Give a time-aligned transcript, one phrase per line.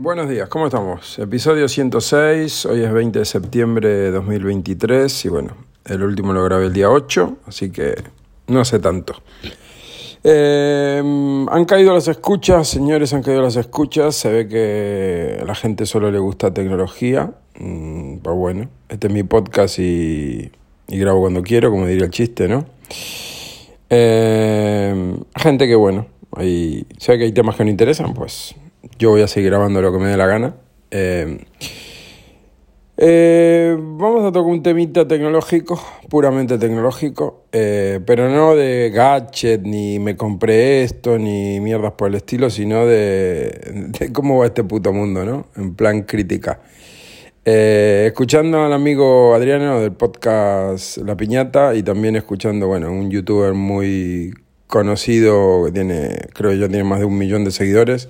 [0.00, 1.18] Buenos días, ¿cómo estamos?
[1.18, 6.66] Episodio 106, hoy es 20 de septiembre de 2023 y bueno, el último lo grabé
[6.66, 7.96] el día 8, así que
[8.46, 9.14] no sé tanto.
[10.22, 11.02] Eh,
[11.50, 15.84] han caído las escuchas, señores, han caído las escuchas, se ve que a la gente
[15.84, 20.52] solo le gusta tecnología, mm, pues bueno, este es mi podcast y,
[20.86, 22.66] grabo cuando quiero, como diría el chiste, ¿no?
[23.90, 26.06] Eh, gente que bueno,
[26.36, 28.54] hay, sé que hay temas que no interesan, pues
[28.98, 30.54] yo voy a seguir grabando lo que me dé la gana.
[30.90, 31.38] Eh,
[32.96, 39.98] eh, vamos a tocar un temita tecnológico, puramente tecnológico, eh, pero no de gadget, ni
[39.98, 44.92] me compré esto, ni mierdas por el estilo, sino de, de cómo va este puto
[44.92, 45.46] mundo, ¿no?
[45.56, 46.60] En plan crítica.
[47.44, 54.34] escuchando al amigo Adriano del podcast La Piñata y también escuchando, bueno, un youtuber muy
[54.66, 58.08] conocido que tiene, creo yo, tiene más de un millón de seguidores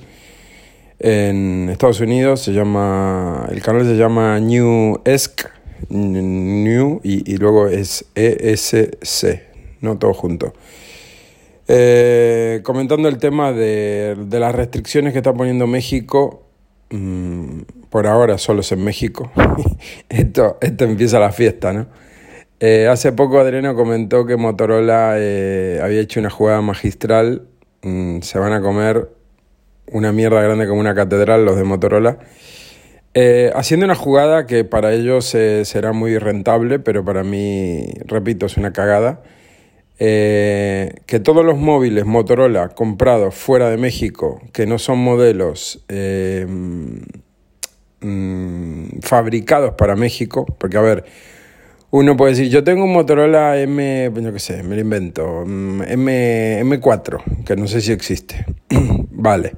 [1.01, 5.49] en Estados Unidos se llama, el canal se llama New Esc,
[5.90, 9.43] New y, luego es ESC,
[9.80, 10.52] no todo junto.
[11.68, 16.46] Eh, comentando el tema de, las restricciones que está poniendo México,
[16.90, 19.30] mm, por ahora solo es en México,
[20.09, 21.87] esto, esto empieza la fiesta, ¿no?
[22.60, 27.46] Eh, hace poco Adriano comentó que Motorola eh, había hecho una jugada magistral,
[27.83, 29.18] mm, se van a comer
[29.92, 32.18] una mierda grande como una catedral, los de Motorola,
[33.14, 38.46] eh, haciendo una jugada que para ellos eh, será muy rentable, pero para mí, repito,
[38.46, 39.22] es una cagada.
[39.98, 47.00] Eh, que todos los móviles Motorola comprados fuera de México, que no son modelos mm,
[49.02, 51.04] fabricados para México, porque a ver,
[51.90, 55.82] uno puede decir, yo tengo un Motorola M, yo qué sé, me lo invento, mm,
[55.88, 58.44] M, M4, que no sé si existe.
[59.10, 59.54] vale.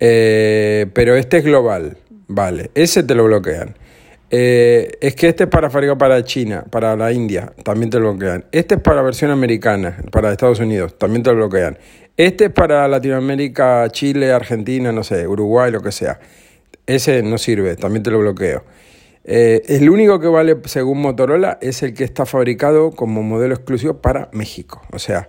[0.00, 1.96] Eh, pero este es global,
[2.28, 3.76] vale, ese te lo bloquean.
[4.28, 8.12] Eh, es que este es para fabricar para China, para la India, también te lo
[8.12, 8.44] bloquean.
[8.52, 11.78] Este es para versión americana, para Estados Unidos, también te lo bloquean.
[12.16, 16.18] Este es para Latinoamérica, Chile, Argentina, no sé, Uruguay, lo que sea.
[16.86, 18.64] Ese no sirve, también te lo bloqueo.
[19.28, 24.00] Eh, el único que vale según Motorola es el que está fabricado como modelo exclusivo
[24.00, 24.82] para México.
[24.92, 25.28] O sea,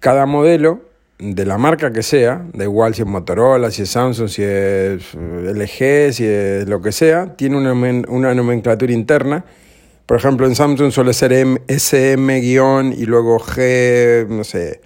[0.00, 0.82] cada modelo
[1.22, 5.14] de la marca que sea, da igual si es Motorola, si es Samsung, si es
[5.14, 7.72] LG, si es lo que sea, tiene una,
[8.08, 9.44] una nomenclatura interna.
[10.06, 14.80] Por ejemplo, en Samsung suele ser SM- y luego G, no sé,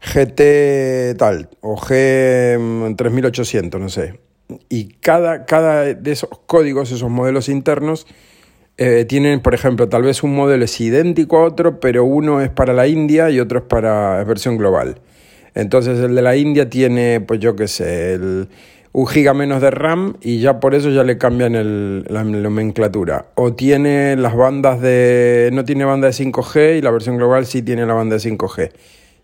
[0.00, 4.18] GT tal, o G 3800, no sé.
[4.70, 8.06] Y cada, cada de esos códigos, esos modelos internos,
[8.78, 12.48] eh, tienen, por ejemplo, tal vez un modelo es idéntico a otro, pero uno es
[12.48, 15.00] para la India y otro es para versión global.
[15.54, 18.48] Entonces el de la India tiene, pues yo qué sé, el,
[18.92, 23.26] un giga menos de RAM y ya por eso ya le cambian el, la nomenclatura.
[23.34, 25.50] O tiene las bandas de...
[25.52, 28.70] no tiene banda de 5G y la versión global sí tiene la banda de 5G.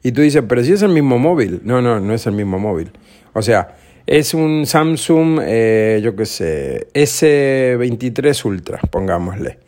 [0.02, 1.60] Y tú dices, pero si es el mismo móvil.
[1.64, 2.92] No, no, no es el mismo móvil.
[3.32, 3.74] O sea,
[4.06, 9.58] es un Samsung, eh, yo qué sé, S23 Ultra, pongámosle.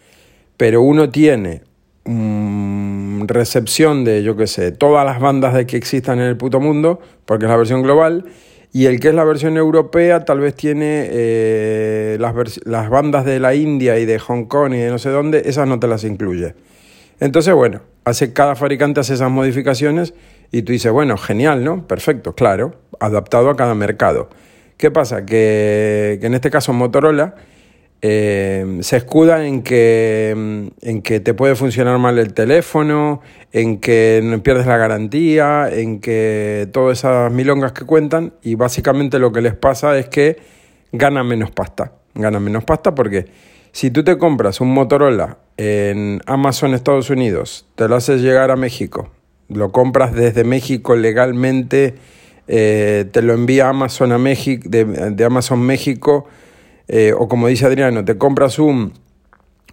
[0.59, 1.63] Pero uno tiene
[3.27, 7.01] recepción de, yo qué sé, todas las bandas de que existan en el puto mundo,
[7.25, 8.25] porque es la versión global,
[8.73, 12.35] y el que es la versión europea tal vez tiene eh, las,
[12.65, 15.67] las bandas de la India y de Hong Kong y de no sé dónde, esas
[15.67, 16.55] no te las incluye.
[17.19, 20.13] Entonces, bueno, hace, cada fabricante hace esas modificaciones
[20.53, 21.87] y tú dices, bueno, genial, ¿no?
[21.87, 24.29] Perfecto, claro, adaptado a cada mercado.
[24.77, 25.25] ¿Qué pasa?
[25.25, 27.35] Que, que en este caso Motorola
[28.03, 33.21] eh, se escuda en que, mm, en que te puede funcionar mal el teléfono,
[33.53, 39.33] en que pierdes la garantía, en que todas esas milongas que cuentan y básicamente lo
[39.33, 40.37] que les pasa es que
[40.93, 41.93] ganan menos pasta.
[42.15, 43.27] Ganan menos pasta porque
[43.73, 48.57] si tú te compras un Motorola en Amazon Estados Unidos, te lo haces llegar a
[48.57, 49.11] México,
[49.49, 51.95] lo compras desde México legalmente,
[52.47, 56.27] eh, te lo envía Amazon a México, de Amazon México,
[56.89, 58.93] eh, o como dice Adriano, te compras un,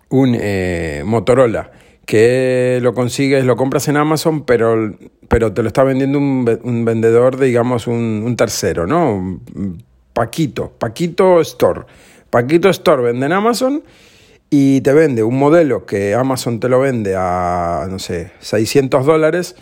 [0.09, 1.71] un eh, Motorola
[2.05, 4.93] que lo consigues, lo compras en Amazon, pero,
[5.27, 9.39] pero te lo está vendiendo un, un vendedor, digamos, un, un, tercero, ¿no?
[10.11, 11.81] Paquito, Paquito Store.
[12.29, 13.83] Paquito Store vende en Amazon
[14.49, 19.55] y te vende un modelo que Amazon te lo vende a, no sé, 600 dólares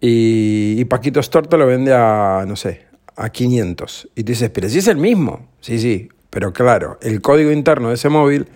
[0.00, 2.82] y, y Paquito Store te lo vende a, no sé,
[3.16, 4.10] a 500.
[4.14, 5.48] Y tú dices, pero si es el mismo.
[5.60, 8.48] Sí, sí, pero claro, el código interno de ese móvil,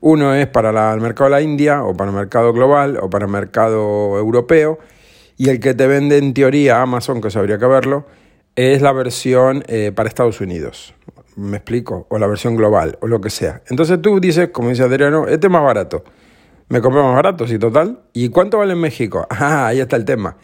[0.00, 3.26] uno es para el mercado de la India, o para el mercado global, o para
[3.26, 4.78] el mercado europeo,
[5.36, 8.06] y el que te vende en teoría Amazon, que eso habría que verlo,
[8.56, 10.94] es la versión eh, para Estados Unidos.
[11.36, 13.62] me explico, o la versión global, o lo que sea.
[13.70, 16.04] Entonces tú dices, como dice Adriano, este es más barato.
[16.68, 18.00] Me compré más barato, sí, total.
[18.12, 19.26] ¿Y cuánto vale en México?
[19.30, 20.36] Ah, ahí está el tema.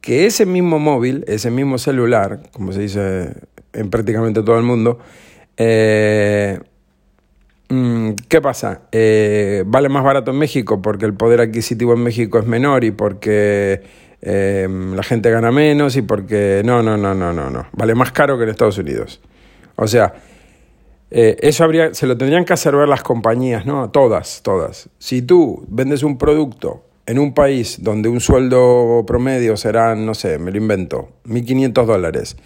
[0.00, 3.34] Que ese mismo móvil, ese mismo celular, como se dice
[3.72, 4.98] en prácticamente todo el mundo,
[5.62, 6.58] eh,
[7.68, 8.80] mm, ¿qué pasa?
[8.92, 12.92] Eh, vale más barato en México porque el poder adquisitivo en México es menor y
[12.92, 13.82] porque
[14.22, 16.62] eh, la gente gana menos y porque...
[16.64, 17.66] No, no, no, no, no, no.
[17.72, 19.20] Vale más caro que en Estados Unidos.
[19.76, 20.14] O sea,
[21.10, 23.90] eso habría, se lo tendrían que hacer ver las compañías, ¿no?
[23.90, 24.88] Todas, todas.
[24.98, 30.38] Si tú vendes un producto en un país donde un sueldo promedio será, no sé,
[30.38, 32.36] me lo invento, 1.500 dólares,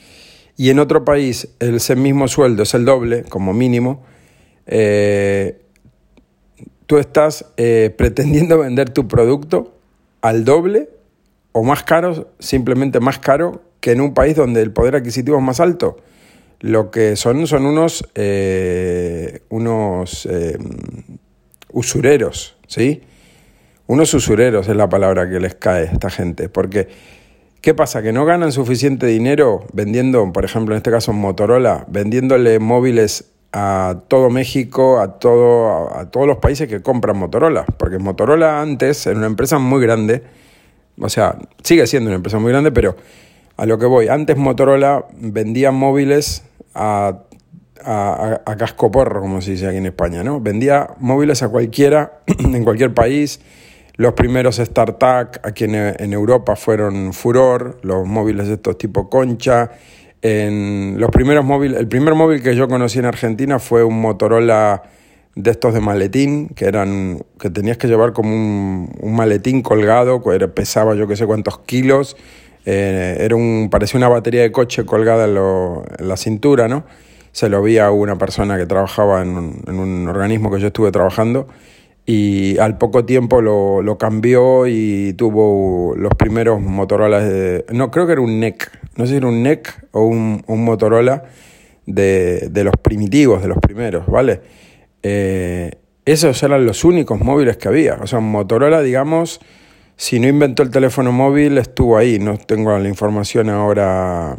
[0.57, 4.05] y en otro país ese mismo sueldo es el doble, como mínimo,
[4.67, 5.61] eh,
[6.87, 9.75] tú estás eh, pretendiendo vender tu producto
[10.23, 10.89] al doble
[11.53, 15.43] o más caro, simplemente más caro que en un país donde el poder adquisitivo es
[15.43, 15.99] más alto.
[16.61, 20.27] Lo que son son unos, eh, unos
[21.73, 23.03] usureros, ¿sí?
[23.87, 26.89] Unos usureros es la palabra que les cae a esta gente, porque
[27.65, 28.03] ¿Qué pasa?
[28.03, 34.01] Que no ganan suficiente dinero vendiendo, por ejemplo, en este caso Motorola, vendiéndole móviles a
[34.09, 37.65] todo México, a, todo, a, todos los países que compran Motorola.
[37.79, 40.23] Porque Motorola antes era una empresa muy grande,
[41.01, 42.97] o sea, sigue siendo una empresa muy grande, pero
[43.57, 46.45] a lo que voy, antes Motorola vendía móviles
[46.75, 47.21] a,
[47.83, 50.39] a, a cascoporro, como se dice aquí en España, ¿no?
[50.39, 53.41] Vendía móviles a cualquiera, en cualquier país
[53.97, 59.71] los primeros StarTAC aquí en, Europa fueron furor, los móviles de estos tipo concha.
[60.21, 64.83] En los primeros móviles, el primer móvil que yo conocí en Argentina fue un Motorola
[65.37, 70.49] de estos de maletín, que eran que tenías que llevar como un, maletín colgado, que
[70.49, 72.17] pesaba yo que sé cuántos kilos,
[72.65, 76.85] eh, era un, parecía una batería de coche colgada en, la cintura, ¿no?
[77.33, 81.49] Se lo vi a una persona que trabajaba en un organismo que yo estuve trabajando
[82.07, 88.07] y al poco tiempo lo, lo, cambió y tuvo los primeros Motorola, de, no creo
[88.07, 91.25] que era un NEC, no sé si era un NEC o un, un Motorola
[91.87, 94.43] de, de, los primitivos, de los primeros, ¿vale?
[95.03, 95.73] Eh,
[96.05, 99.41] esos eran los únicos móviles que había, o sea, Motorola, digamos,
[99.97, 104.37] si no inventó el teléfono móvil, estuvo ahí, no tengo la información ahora,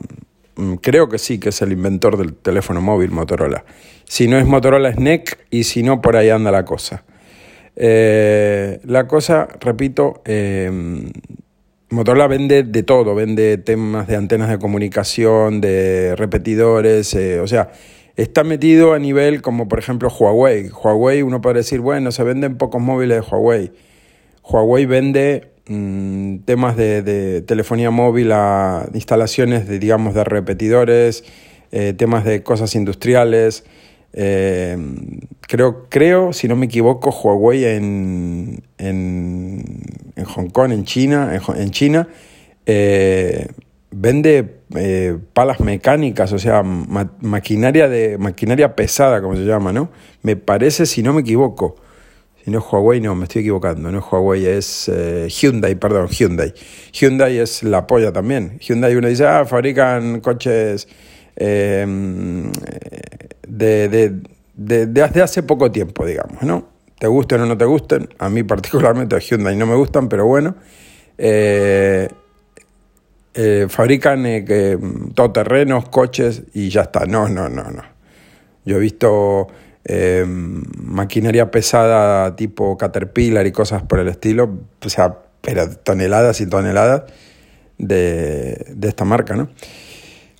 [0.56, 3.65] mm, creo que sí, que es el inventor del teléfono móvil Motorola.
[4.03, 7.03] Si no es Motorola es NEC y si no, por ahí anda la cosa.
[7.75, 10.72] Eh, la cosa, repito, eh,
[11.89, 17.72] Motorola vende de todo, vende temas de antenas de comunicación, de repetidores, eh, o sea,
[18.16, 20.69] está metido a nivel como por ejemplo Huawei.
[20.69, 23.72] Huawei uno puede decir, bueno, se venden pocos móviles de Huawei.
[24.44, 31.24] Huawei vende mm, temas de, telefonía móvil a instalaciones de, digamos, de repetidores,
[31.98, 33.66] temas de cosas industriales.
[34.17, 34.77] Eh,
[35.41, 39.83] creo, creo, si no me equivoco, Huawei en, en,
[40.25, 42.07] Hong Kong, en China, en, China
[42.65, 43.45] eh,
[43.91, 49.89] vende eh, palas mecánicas, o sea, maquinaria, de, maquinaria pesada, como se llama, ¿no?
[50.21, 51.75] Me parece, si no me equivoco.
[52.41, 53.91] Si no es Huawei, no, me estoy equivocando.
[53.91, 54.89] No es Huawei, es
[55.27, 56.53] Hyundai, perdón, Hyundai.
[56.94, 58.59] Hyundai es la polla también.
[58.59, 60.88] Hyundai uno dice, ah, fabrican coches
[61.35, 62.49] de,
[63.47, 64.13] de,
[64.55, 66.67] de, desde hace poco tiempo, digamos, ¿no?
[66.98, 70.25] Te gusten o no te gusten, a mí particularmente a Hyundai no me gustan, pero
[70.25, 70.55] bueno,
[71.17, 72.07] eh,
[73.33, 74.77] eh, fabrican eh,
[75.13, 77.05] todoterrenos, coches y ya está.
[77.05, 77.83] No, no, no, no.
[78.65, 79.48] Yo he visto
[80.77, 87.03] maquinaria pesada tipo Caterpillar y cosas por el estilo, o sea, pero toneladas y toneladas
[87.77, 89.50] de, de esta marca, ¿no?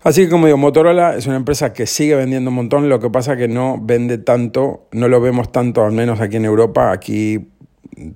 [0.05, 3.09] Así que como digo, Motorola es una empresa que sigue vendiendo un montón, lo que
[3.09, 7.47] pasa que no vende tanto, no lo vemos tanto, al menos aquí en Europa, aquí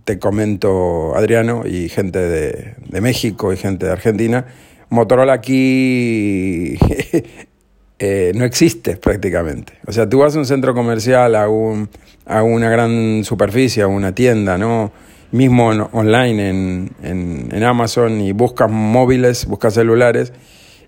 [0.03, 4.45] te comento Adriano y gente de, México y gente de Argentina,
[4.89, 6.77] Motorola aquí
[7.97, 9.73] eh, no existe prácticamente.
[9.87, 11.89] O sea, tú vas a un centro comercial, a, un,
[12.27, 14.91] a una gran superficie, a una tienda, ¿no?
[15.31, 20.33] mismo online en, en Amazon y buscas móviles, buscas celulares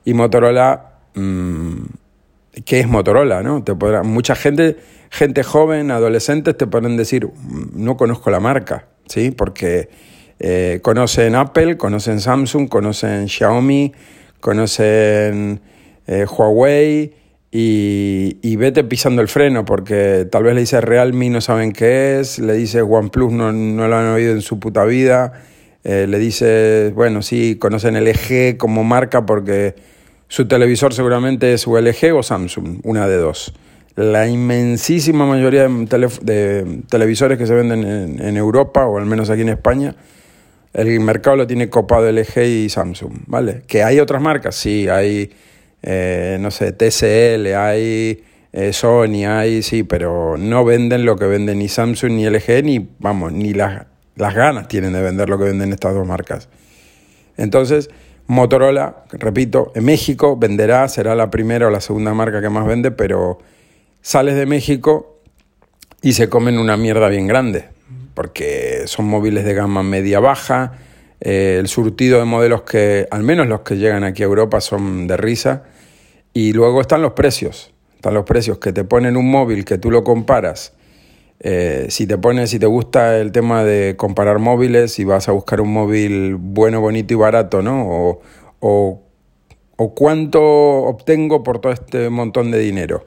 [0.06, 1.84] y Motorola Mm,
[2.66, 3.64] qué es Motorola, ¿no?
[3.64, 4.78] Te podrá, mucha gente,
[5.10, 9.32] gente joven, adolescentes, te pueden decir, mm, no conozco la marca, ¿sí?
[9.32, 9.90] Porque
[10.40, 13.94] eh, conocen Apple, conocen Samsung, conocen Xiaomi,
[14.40, 15.62] conocen
[16.08, 17.14] eh, Huawei
[17.52, 22.20] y, y, vete pisando el freno porque tal vez le dices Realme no saben qué
[22.20, 25.34] es, le dices OnePlus no, no lo han oído en su puta vida,
[25.84, 29.76] eh, le dices, bueno, sí, conocen LG como marca porque
[30.32, 33.54] su televisor seguramente es o LG o Samsung, una de dos.
[33.98, 37.84] la inmensísima mayoría de, televisores que se venden
[38.18, 39.94] en, Europa, o al menos aquí en España,
[40.72, 43.64] el mercado lo tiene copado LG y Samsung, ¿vale?
[43.68, 45.34] Que hay otras marcas, sí, hay,
[45.84, 48.24] eh, no sé, TCL, hay
[48.54, 52.88] eh, Sony, hay, sí, pero no venden lo que venden ni Samsung ni LG, ni,
[53.00, 53.86] vamos, ni las,
[54.16, 56.48] las ganas tienen de vender lo que venden estas dos marcas.
[57.36, 57.90] Entonces,
[58.32, 62.90] Motorola, repito, en México venderá, será la primera o la segunda marca que más vende,
[62.90, 63.40] pero
[64.02, 65.20] sales de México
[66.02, 67.66] y se comen una mierda bien grande,
[68.14, 70.78] porque son móviles de gama media-baja,
[71.20, 75.08] eh, el surtido de modelos que, al menos los que llegan aquí a Europa, son
[75.08, 75.64] de risa,
[76.34, 79.92] y luego están los precios, están los precios que te ponen un móvil que tú
[79.92, 80.72] lo comparas.
[81.44, 85.32] Eh, si te pones, si te gusta el tema de comparar móviles y vas a
[85.32, 87.88] buscar un móvil bueno, bonito y barato, ¿no?
[87.90, 88.22] O,
[88.60, 89.02] o,
[89.76, 93.06] o cuánto obtengo por todo este montón de dinero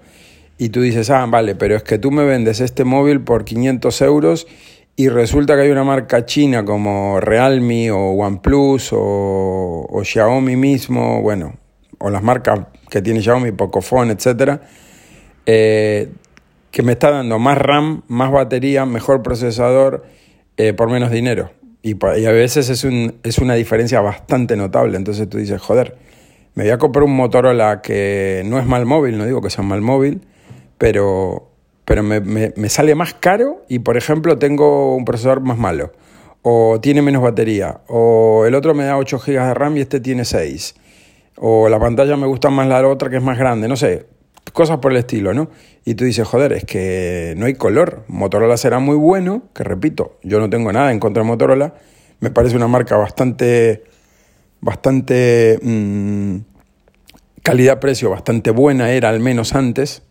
[0.58, 4.00] y tú dices, ah, vale, pero es que tú me vendes este móvil por 500
[4.02, 4.46] euros
[4.96, 11.20] y resulta que hay una marca china como Realme o OnePlus o, o Xiaomi mismo,
[11.22, 11.54] bueno,
[11.98, 14.60] o las marcas que tiene Xiaomi, Pocophone, etcétera,
[15.46, 16.10] eh,
[16.74, 20.04] que me está dando más RAM, más batería, mejor procesador
[20.56, 21.52] eh, por menos dinero.
[21.82, 24.96] Y, a veces es, un, es una diferencia bastante notable.
[24.96, 25.96] Entonces tú dices, joder,
[26.54, 29.62] me voy a comprar un Motorola que no es mal móvil, no digo que sea
[29.62, 30.22] mal móvil,
[30.76, 31.52] pero,
[31.84, 35.92] pero me, me, sale más caro y, por ejemplo, tengo un procesador más malo,
[36.42, 40.00] o tiene menos batería, o el otro me da 8 GB de RAM y este
[40.00, 40.74] tiene 6,
[41.36, 44.06] o la pantalla me gusta más la otra que es más grande, no sé,
[44.52, 45.50] cosas por el estilo, ¿no?
[45.84, 48.04] Y tú dices, joder, es que no hay color.
[48.08, 51.74] Motorola será muy bueno, que repito, yo no tengo nada en contra de Motorola,
[52.20, 53.84] me parece una marca bastante,
[54.60, 56.36] bastante mm,
[57.42, 60.02] calidad-precio, bastante buena era al menos antes,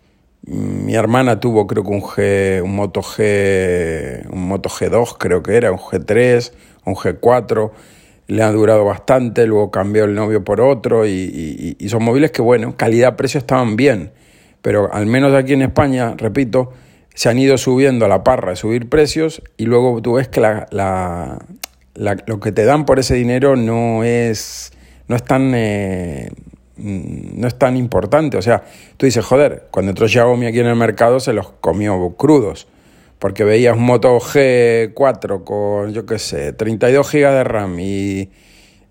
[0.45, 5.55] mi hermana tuvo creo que un G, un Moto G, un Moto G2 creo que
[5.55, 6.51] era, un G3,
[6.85, 7.71] un G4,
[8.27, 12.75] le ha durado bastante, luego cambió el novio por otro y, son móviles que bueno,
[12.75, 14.11] calidad-precio estaban bien,
[14.63, 16.73] pero al menos aquí en España, repito,
[17.13, 20.41] se han ido subiendo a la parra de subir precios y luego tú ves que
[20.41, 21.37] la, la,
[22.25, 24.71] lo que te dan por ese dinero no es,
[25.07, 25.53] no es tan...
[25.53, 26.31] Eh,
[26.75, 28.37] Mm, no es tan importante.
[28.37, 28.63] O sea,
[28.97, 32.67] tú dices, joder, cuando entró Xiaomi aquí en el mercado se los comió crudos.
[33.19, 38.29] Porque veías un Moto G4 con, yo qué sé, 32 GB de RAM y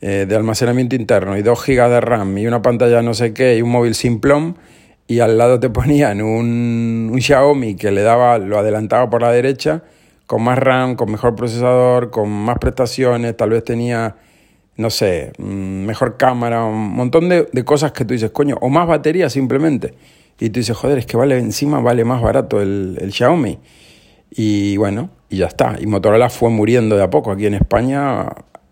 [0.01, 3.59] eh, de almacenamiento interno y 2 GB de RAM y una pantalla no sé qué
[3.59, 4.57] y un móvil simplón
[5.13, 9.31] y al lado te ponían un, un Xiaomi que le daba, lo adelantaba por la
[9.31, 9.83] derecha
[10.27, 14.17] con más RAM, con mejor procesador, con más prestaciones, tal vez tenía
[14.77, 18.87] no sé, mm, mejor cámara, un montón de, cosas que tú dices, coño, o más
[18.87, 19.95] batería simplemente.
[20.41, 23.59] Y tú dices, joder, es que vale encima, vale más barato el, Xiaomi.
[24.31, 25.77] Y bueno, y ya está.
[25.81, 27.31] Y Motorola fue muriendo de a poco.
[27.31, 28.27] Aquí en España,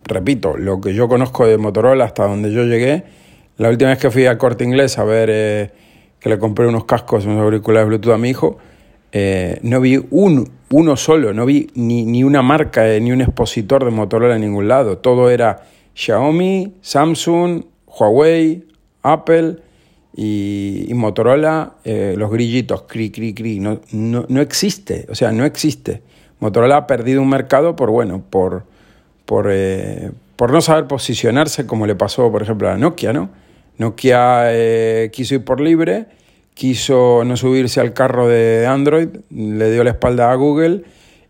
[0.04, 3.04] repito, lo que yo conozco de Motorola hasta donde yo llegué,
[3.59, 5.70] la última vez que fui al corte inglés a ver eh,
[6.20, 8.58] que le compré unos cascos, unos auriculares Bluetooth a mi hijo,
[9.12, 13.84] eh, no vi un, uno solo, no vi ni, ni una marca, ni un expositor
[13.84, 14.98] de Motorola en ningún lado.
[14.98, 18.64] Todo era Xiaomi, Samsung, Huawei,
[19.02, 19.56] Apple
[20.16, 26.02] y, Motorola, eh, los grillitos, cri, cri, cri, no, no, existe, o sea, no existe.
[26.38, 28.64] Motorola ha perdido un mercado por, bueno, por,
[29.24, 33.30] por, eh, por no saber posicionarse como le pasó, por ejemplo, a Nokia, ¿no?
[33.80, 36.04] Nokia eh, quiso ir por libre,
[36.52, 40.82] quiso no subirse al carro de Android, le dio la espalda a Google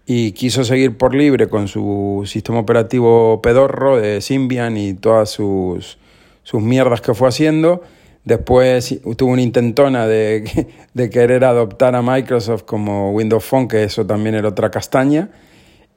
[0.05, 5.99] y quiso seguir por libre con su sistema operativo pedorro de Symbian y todas sus,
[6.43, 7.83] sus mierdas que fue haciendo.
[8.25, 14.05] Después tuvo una intentona de, de, querer adoptar a Microsoft como Windows Phone, que eso
[14.07, 15.31] también era otra castaña.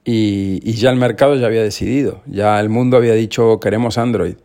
[0.04, 4.36] Y, y, ya el mercado ya había decidido, ya el mundo había dicho queremos Android.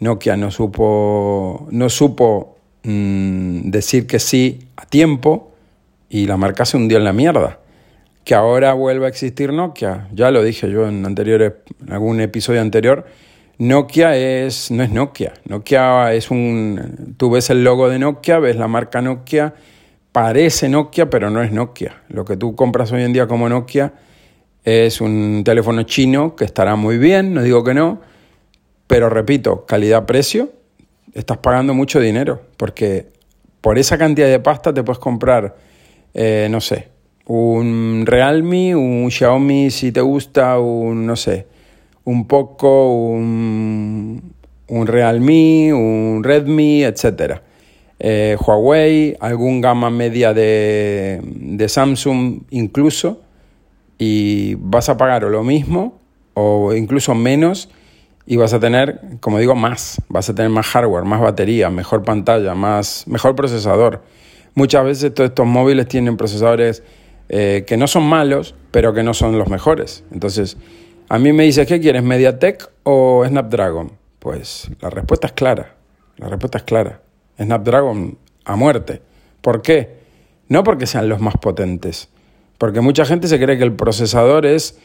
[0.00, 5.52] Nokia no supo, no supo mm, decir que sí a tiempo
[6.08, 7.58] y la marca se hundió en la mierda
[8.28, 10.06] que ahora vuelva a existir Nokia.
[10.12, 13.06] Ya lo dije yo en, anteriores, en algún episodio anterior.
[13.56, 15.32] Nokia es, no es Nokia.
[15.46, 17.14] Nokia es un.
[17.16, 19.54] Tú ves el logo de Nokia, ves la marca Nokia,
[20.12, 22.02] parece Nokia, pero no es Nokia.
[22.10, 23.94] Lo que tú compras hoy en día como Nokia
[24.62, 28.02] es un teléfono chino que estará muy bien, no digo que no,
[28.88, 30.50] pero repito, calidad-precio,
[31.12, 33.06] estás pagando mucho dinero, porque
[33.60, 35.54] por esa cantidad de pasta te puedes comprar,
[36.14, 36.88] eh, no sé,
[37.26, 41.46] un Realme, un Xiaomi si te gusta, un no sé,
[42.04, 44.32] un Poco, un,
[44.68, 47.40] un Realme, un Redmi, etc.
[47.98, 53.20] eh, Huawei, algún gama media de, de Samsung incluso,
[53.98, 56.00] y vas a pagar lo mismo
[56.32, 57.68] o incluso menos
[58.30, 62.02] y vas a tener, como digo, más, vas a tener más hardware, más batería, mejor
[62.04, 64.02] pantalla, más, mejor procesador.
[64.54, 66.82] Muchas veces todos estos móviles tienen procesadores
[67.30, 70.04] eh, que no son malos, pero que no son los mejores.
[70.12, 70.58] Entonces,
[71.08, 73.92] a mí me dices, ¿qué quieres, MediaTek o Snapdragon?
[74.18, 75.76] Pues la respuesta es clara,
[76.18, 77.00] la respuesta es clara.
[77.40, 79.00] Snapdragon a muerte.
[79.40, 80.00] ¿Por qué?
[80.48, 82.10] No porque sean los más potentes,
[82.58, 84.78] porque mucha gente se cree que el procesador es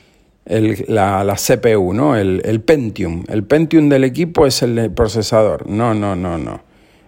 [0.45, 2.15] la, CPU, ¿no?
[2.15, 3.23] El, Pentium.
[3.27, 5.67] El Pentium del equipo es el procesador.
[5.69, 6.61] No, no, no, no.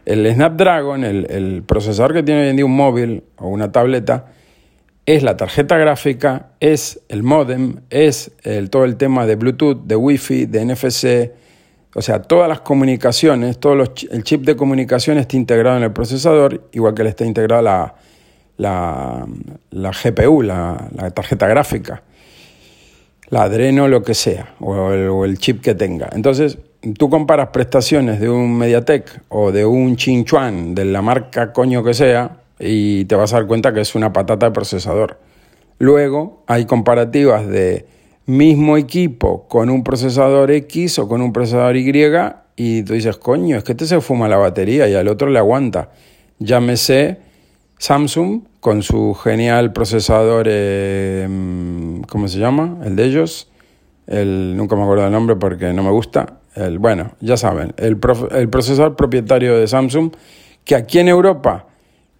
[0.06, 4.27] El Snapdragon, el, procesador que tiene hoy en día un móvil o una tableta,
[5.06, 9.96] es la tarjeta gráfica, es el modem, es el, todo el tema de Bluetooth, de
[9.96, 11.32] Wi-Fi, de NFC,
[11.98, 16.68] o sea, todas las comunicaciones, todo el chip de comunicación está integrado en el procesador,
[16.74, 17.96] igual que le está integrada la,
[18.58, 19.25] la,
[19.70, 22.04] la GPU, la, la, tarjeta gráfica,
[23.29, 26.10] la Adreno, lo que sea, o el, chip que tenga.
[26.13, 26.58] Entonces,
[26.98, 31.94] tú comparas prestaciones de un Mediatek o de un Chinchuan, de la marca coño que
[31.94, 35.20] sea, y te vas a dar cuenta que es una patata de procesador.
[35.77, 37.86] Luego hay comparativas de
[38.25, 41.91] mismo equipo con un procesador X o con un procesador Y
[42.58, 45.39] y tú dices, coño, es que este se fuma la batería y al otro le
[45.39, 45.89] aguanta.
[46.39, 47.17] Llámese
[47.77, 51.27] Samsung con su genial procesador, eh,
[52.10, 52.79] ¿cómo se llama?
[52.84, 53.48] El de ellos.
[54.07, 56.39] El, nunca me acuerdo del nombre porque no me gusta.
[56.55, 58.00] El, bueno, ya saben, el,
[58.31, 60.13] el procesador propietario de Samsung,
[60.63, 61.67] que aquí en Europa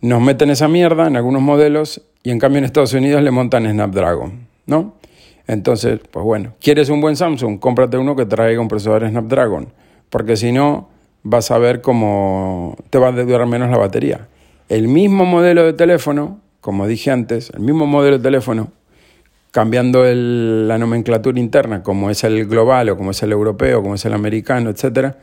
[0.02, 3.68] nos meten esa mierda en algunos modelos y en cambio en Estados Unidos le montan
[3.68, 4.94] Snapdragon, ¿no?
[5.48, 7.58] Entonces, pues bueno, ¿quieres un buen Samsung?
[7.58, 9.70] Cómprate uno que traiga un procesador Snapdragon,
[10.12, 10.90] porque si no,
[11.24, 14.28] vas a ver cómo te va a durar menos la batería.
[14.70, 18.72] El mismo modelo de teléfono, como dije antes, el mismo modelo de teléfono,
[19.52, 24.06] cambiando la nomenclatura interna, como es el global o como es el europeo, como es
[24.06, 25.16] el americano, etc.,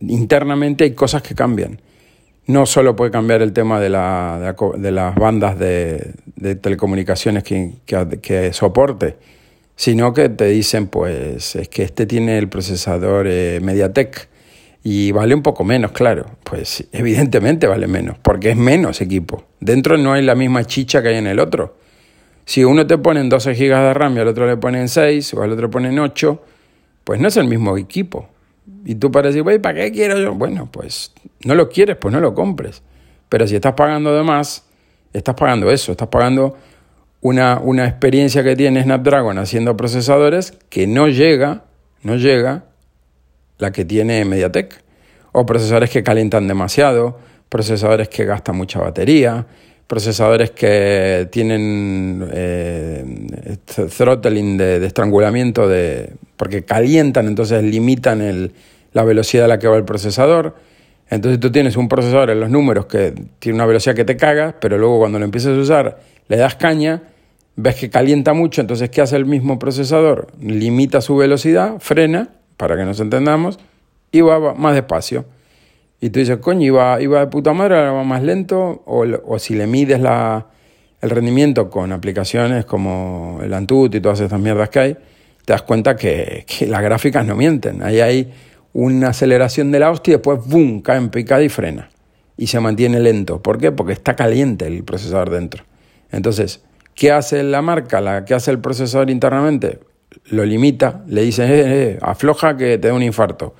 [0.00, 1.80] internamente hay cosas que cambian
[2.50, 6.14] no solo puede cambiar el tema de, la, de, las bandas de,
[6.60, 9.16] telecomunicaciones que, soporte,
[9.76, 14.28] sino que te dicen, pues es que este tiene el procesador eh, MediaTek
[14.82, 16.26] y vale un poco menos, claro.
[16.44, 19.44] Pues evidentemente vale menos, porque es menos equipo.
[19.60, 21.76] Dentro no hay la misma chicha que hay en el otro.
[22.46, 25.42] Si uno te pone 12 GB de RAM y al otro le ponen 6 o
[25.42, 26.42] al otro ponen 8,
[27.04, 28.28] pues no es el mismo equipo.
[28.84, 30.34] Y tú para decir, ¿para qué quiero yo?
[30.34, 31.12] Bueno, pues
[31.44, 32.82] no lo quieres, pues no lo compres.
[33.28, 34.64] Pero si estás pagando de más,
[35.12, 36.56] estás pagando eso, estás pagando
[37.20, 41.64] una, una experiencia que tiene Snapdragon haciendo procesadores que no llega,
[42.02, 42.64] no llega
[43.60, 44.82] la que tiene MediaTek.
[45.32, 47.18] O procesadores que calientan demasiado,
[47.48, 49.46] procesadores que gastan mucha batería,
[49.86, 53.04] procesadores que tienen eh,
[53.96, 58.52] throttling de, estrangulamiento de, porque calientan, entonces limitan el,
[58.92, 60.54] la velocidad a la que va el procesador.
[61.08, 64.56] Entonces tú tienes un procesador en los números que tiene una velocidad que te caga,
[64.60, 67.02] pero luego cuando lo empiezas a usar le das caña,
[67.56, 70.28] ves que calienta mucho, entonces ¿qué hace el mismo procesador?
[70.40, 72.28] Limita su velocidad, frena,
[72.60, 73.58] para que nos entendamos,
[74.14, 75.24] va más despacio.
[75.98, 79.38] Y tú dices, coño, iba, iba de puta madre, ahora va más lento, o, o
[79.38, 80.46] si le mides la,
[81.00, 84.94] el rendimiento con aplicaciones como el Antutu y todas estas mierdas que hay,
[85.46, 87.82] te das cuenta que, que las gráficas no mienten.
[87.82, 88.30] Ahí hay
[88.74, 90.82] una aceleración de la hostia y después ¡boom!
[90.82, 91.88] cae en picada y frena.
[92.36, 93.42] Y se mantiene lento.
[93.42, 93.72] ¿Por qué?
[93.72, 95.64] Porque está caliente el procesador dentro.
[96.12, 96.62] Entonces,
[96.94, 98.02] ¿qué hace la marca?
[98.02, 99.80] La, ¿Qué hace el procesador internamente?
[100.30, 103.54] Lo limita, le dice, eh, eh, afloja que te da un infarto.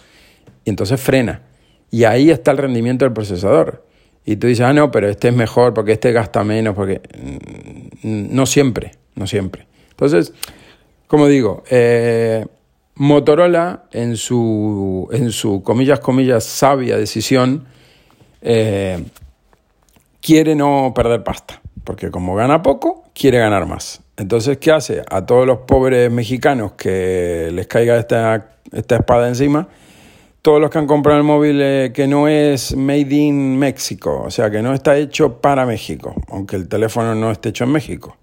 [0.65, 1.43] Y entonces frena.
[1.91, 3.85] Y ahí está el rendimiento del procesador.
[4.25, 7.01] Y tú dices, ah, no, pero este es mejor porque este gasta menos, porque
[8.03, 9.67] mm, no siempre, no siempre.
[9.91, 10.33] Entonces,
[11.07, 12.47] como digo, eh,
[12.95, 17.65] Motorola en su, en su, comillas, comillas, sabia decisión,
[18.43, 19.03] eh,
[20.21, 24.01] quiere no perder pasta, porque como gana poco, quiere ganar más.
[24.17, 25.03] Entonces, ¿qué hace?
[25.11, 29.69] A todos los pobres mexicanos que les caiga esta, esta espada encima,
[30.41, 34.31] todos los que han comprado el móvil eh, que no es made in México, o
[34.31, 38.17] sea, que no está hecho para México, aunque el teléfono no esté hecho en México.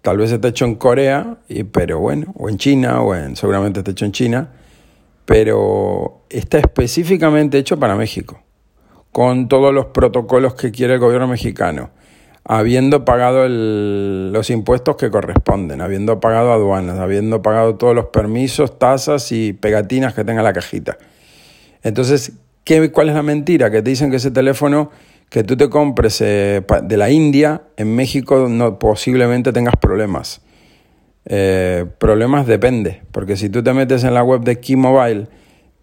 [0.00, 1.36] Tal vez esté hecho en Corea,
[1.70, 4.48] pero bueno, o en China, o en, seguramente esté hecho en China,
[5.26, 8.40] pero está específicamente hecho para México,
[9.12, 11.90] con todos los protocolos que quiere el gobierno mexicano,
[12.44, 19.30] habiendo pagado los impuestos que corresponden, habiendo pagado aduanas, habiendo pagado todos los permisos, tasas
[19.32, 20.98] y pegatinas que tenga la cajita.
[21.82, 22.32] Entonces,
[22.64, 23.70] ¿Qué, ¿Cuál es la mentira?
[23.70, 24.90] Que te dicen que ese teléfono
[25.28, 30.40] que tú te compres eh, de la India, en México no, posiblemente tengas problemas.
[31.24, 35.28] Eh, problemas depende, porque si tú te metes en la web de Key-Mobile,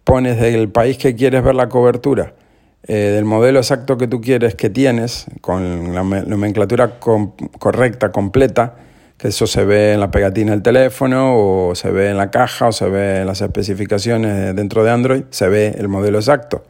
[0.04, 2.34] pones del país que quieres ver la cobertura,
[2.83, 8.75] eh, del modelo exacto que tú quieres que tienes, con la nomenclatura correcta, completa,
[9.17, 12.67] que eso se ve en la pegatina del teléfono o se ve en la caja
[12.67, 16.63] o se ve en las especificaciones dentro de Android, se ve el modelo exacto.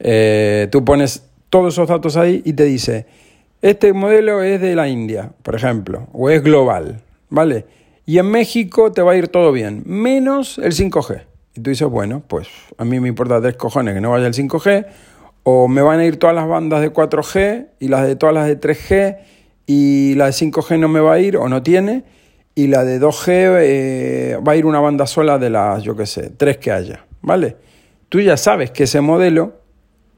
[0.00, 3.06] Eh, tú pones todos esos datos ahí y te dice,
[3.62, 7.66] este modelo es de la India, por ejemplo, o es global, ¿vale?
[8.06, 11.22] Y en México te va a ir todo bien, menos el 5G.
[11.54, 14.34] Y tú dices, bueno, pues a mí me importa tres cojones que no vaya el
[14.34, 14.86] 5G,
[15.44, 18.46] o me van a ir todas las bandas de 4G y las de todas las
[18.46, 19.18] de 3G
[19.66, 22.04] y la de 5G no me va a ir o no tiene,
[22.54, 26.06] y la de 2G eh, va a ir una banda sola de las, yo qué
[26.06, 27.56] sé, tres que haya, ¿vale?
[28.08, 29.60] Tú ya sabes que ese modelo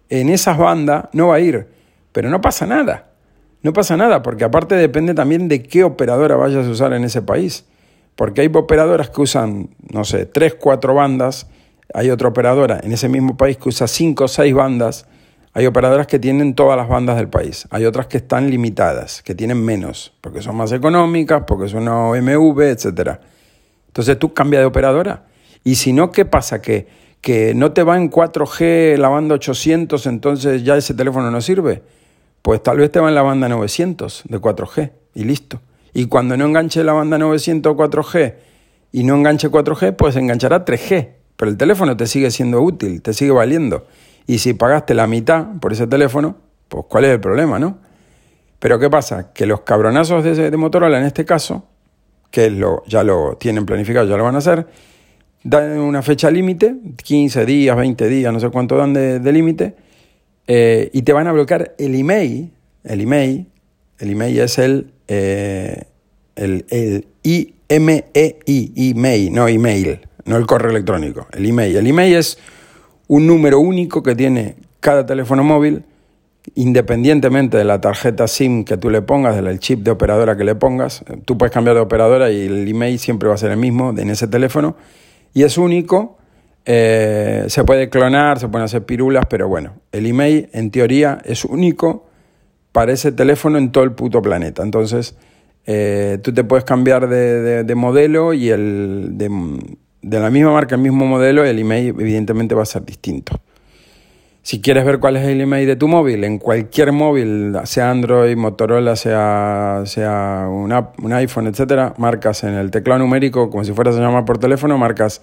[0.09, 1.66] en esas bandas no va a ir,
[2.12, 3.11] pero no pasa nada,
[3.62, 7.22] no pasa nada, porque aparte depende también de qué operadora vayas a usar en ese
[7.22, 7.66] país,
[8.17, 11.47] porque hay operadoras que usan, no sé, tres, cuatro bandas,
[11.95, 15.07] hay otra operadora en ese mismo país que usa cinco o seis bandas,
[15.53, 19.35] hay operadoras que tienen todas las bandas del país, hay otras que están limitadas, que
[19.35, 23.19] tienen menos, porque son más económicas, porque son OMV, etc.
[23.87, 25.25] Entonces tú cambias de operadora.
[25.65, 26.61] Y si no, ¿qué pasa?
[26.61, 26.87] Que,
[27.21, 31.83] que no te va en 4G la banda 800, entonces ya ese teléfono no sirve.
[32.43, 35.61] Pues tal vez te va en la banda 900 de 4G y listo.
[35.97, 38.35] Y cuando no enganche la banda 900 4G
[38.93, 41.09] y no enganche 4G, pues enganchará 3G.
[41.37, 43.87] Pero el teléfono te sigue siendo útil, te sigue valiendo.
[44.27, 46.37] Y si pagaste la mitad por ese teléfono,
[46.69, 47.79] pues ¿cuál es el problema, no?
[48.59, 49.33] Pero ¿qué pasa?
[49.33, 51.65] Que los cabronazos de, de Motorola en este caso,
[52.31, 54.67] que lo, ya lo tienen planificado, ya lo van a hacer,
[55.45, 59.77] dan una fecha límite, 15 días, 20 días, no sé cuánto dan de, límite,
[60.47, 62.53] eh, y te van a bloquear el email,
[62.85, 63.47] el email,
[63.99, 65.85] el email es el, eh,
[66.35, 71.77] el, el I-M-E-I, email, no email, no el correo electrónico, el email.
[71.77, 72.38] El email es
[73.09, 75.85] un número único que tiene cada teléfono móvil,
[76.55, 80.55] independientemente de la tarjeta SIM que tú le pongas, del chip de operadora que le
[80.55, 81.05] pongas.
[81.25, 84.11] Tú puedes cambiar de operadora y el email siempre va a ser el mismo en
[84.11, 84.77] ese teléfono
[85.35, 86.19] y es único.
[86.64, 91.45] Eh, se puede clonar, se pueden hacer pirulas, pero bueno, el email en teoría es
[91.45, 92.07] único
[92.77, 94.62] para ese teléfono en todo el puto planeta.
[94.62, 95.17] Entonces,
[95.65, 101.07] eh, tú te puedes cambiar de, modelo y el de la misma marca, el mismo
[101.07, 103.41] modelo, el email evidentemente va a ser distinto.
[104.43, 108.37] Si quieres ver cuál es el email de tu móvil, en cualquier móvil, sea Android,
[108.37, 110.71] Motorola, sea, sea un,
[111.03, 114.77] un iPhone, etcétera, marcas en el teclado numérico, como si fueras a llamar por teléfono,
[114.77, 115.23] marcas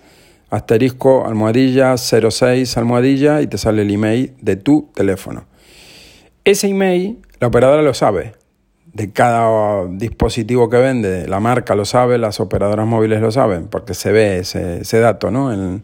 [0.49, 5.45] asterisco, almohadilla, 06, almohadilla, y te sale el email de tu teléfono.
[6.45, 8.31] Ese email, la operadora lo sabe
[8.93, 13.93] de cada dispositivo que vende, la marca lo sabe, las operadoras móviles lo saben, porque
[13.95, 15.51] se ve ese, dato, ¿no?
[15.51, 15.83] En,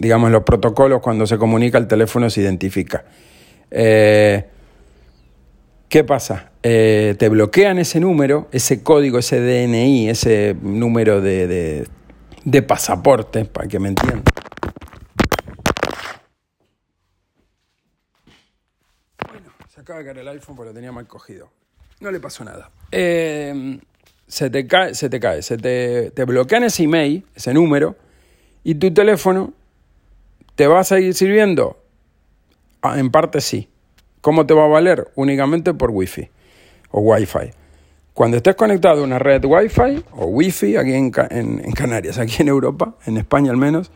[0.00, 3.04] digamos, los protocolos, cuando se comunica, el teléfono se identifica.
[3.70, 4.44] Eh,
[5.88, 6.50] ¿Qué pasa?
[6.64, 11.86] Eh, te bloquean ese número, ese código, ese DNI, ese número de,
[12.44, 14.24] de pasaporte, para que me entiendan.
[19.98, 21.50] El iPhone porque lo tenía mal cogido.
[22.00, 22.70] No le pasó nada.
[22.92, 23.78] Eh,
[24.26, 27.96] se te cae, se te cae, se te, te bloquean ese email, ese número,
[28.62, 29.52] y tu teléfono
[30.54, 31.82] te va a seguir sirviendo.
[32.82, 33.68] Ah, en parte sí.
[34.20, 35.10] ¿Cómo te va a valer?
[35.16, 36.30] Únicamente por Wi-Fi
[36.90, 37.50] o Wi-Fi.
[38.14, 42.48] Cuando estés conectado a una red Wi-Fi o Wi-Fi aquí en, en, Canarias, aquí en
[42.48, 43.90] Europa, en España al menos,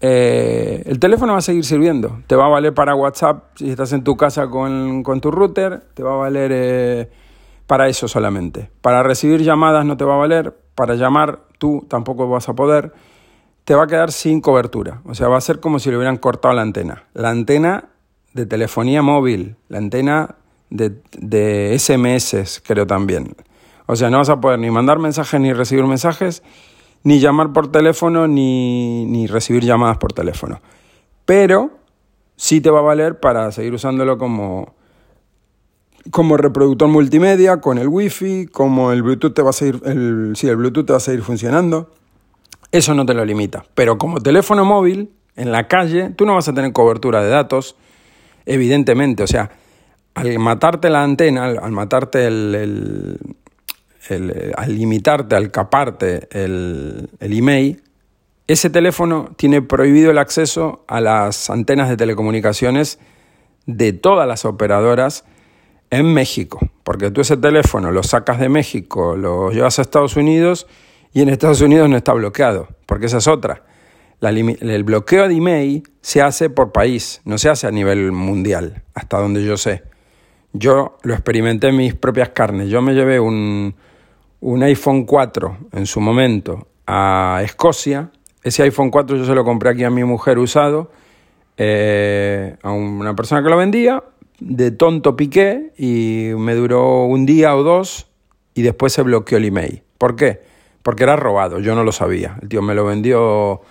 [0.00, 2.20] eh, el teléfono va a seguir sirviendo.
[2.26, 5.82] Te va a valer para WhatsApp si estás en tu casa con, con tu router,
[5.94, 7.10] te va a valer eh,
[7.66, 8.70] para eso solamente.
[8.80, 12.92] Para recibir llamadas no te va a valer, para llamar tú tampoco vas a poder,
[13.64, 15.00] te va a quedar sin cobertura.
[15.04, 17.04] O sea, va a ser como si le hubieran cortado la antena.
[17.14, 17.86] La antena
[18.34, 20.36] de telefonía móvil, la antena
[20.68, 23.34] de, de SMS, creo también.
[23.86, 26.42] O sea, no vas a poder ni mandar mensajes ni recibir mensajes,
[27.02, 30.60] ni llamar por teléfono, ni, ni recibir llamadas por teléfono.
[31.24, 31.70] Pero
[32.36, 34.74] sí te va a valer para seguir usándolo como,
[36.10, 40.48] como reproductor multimedia, con el wifi, como el Bluetooth te va a seguir, el, sí,
[40.48, 41.90] el Bluetooth te va a seguir funcionando.
[42.72, 43.64] Eso no te lo limita.
[43.74, 47.76] Pero como teléfono móvil, en la calle, tú no vas a tener cobertura de datos,
[48.44, 49.22] evidentemente.
[49.22, 49.50] O sea,
[50.14, 53.18] al matarte la antena, al, matarte el,
[54.10, 57.82] al limitarte, al caparte el, el email,
[58.46, 63.00] ese teléfono tiene prohibido el acceso a las antenas de telecomunicaciones
[63.66, 65.24] de todas las operadoras
[65.90, 70.66] en México, porque tú ese teléfono lo sacas de México, lo llevas a Estados Unidos
[71.12, 73.64] y en Estados Unidos no está bloqueado, porque esa es otra.
[74.20, 79.18] el bloqueo de email se hace por país, no se hace a nivel mundial, hasta
[79.18, 79.82] donde yo sé.
[80.52, 82.68] Yo lo experimenté en mis propias carnes.
[82.68, 83.74] Yo me llevé un,
[84.46, 88.10] un iPhone 4 en su momento a Escocia.
[88.44, 90.92] Ese iPhone 4 yo se lo compré aquí a mi mujer usado,
[91.56, 94.04] eh, a una persona que lo vendía,
[94.38, 98.06] de tonto piqué y me duró un día o dos
[98.54, 99.82] y después se bloqueó el email.
[99.98, 100.42] ¿Por qué?
[100.84, 102.38] Porque era robado, yo no lo sabía.
[102.40, 103.62] El tío me lo vendió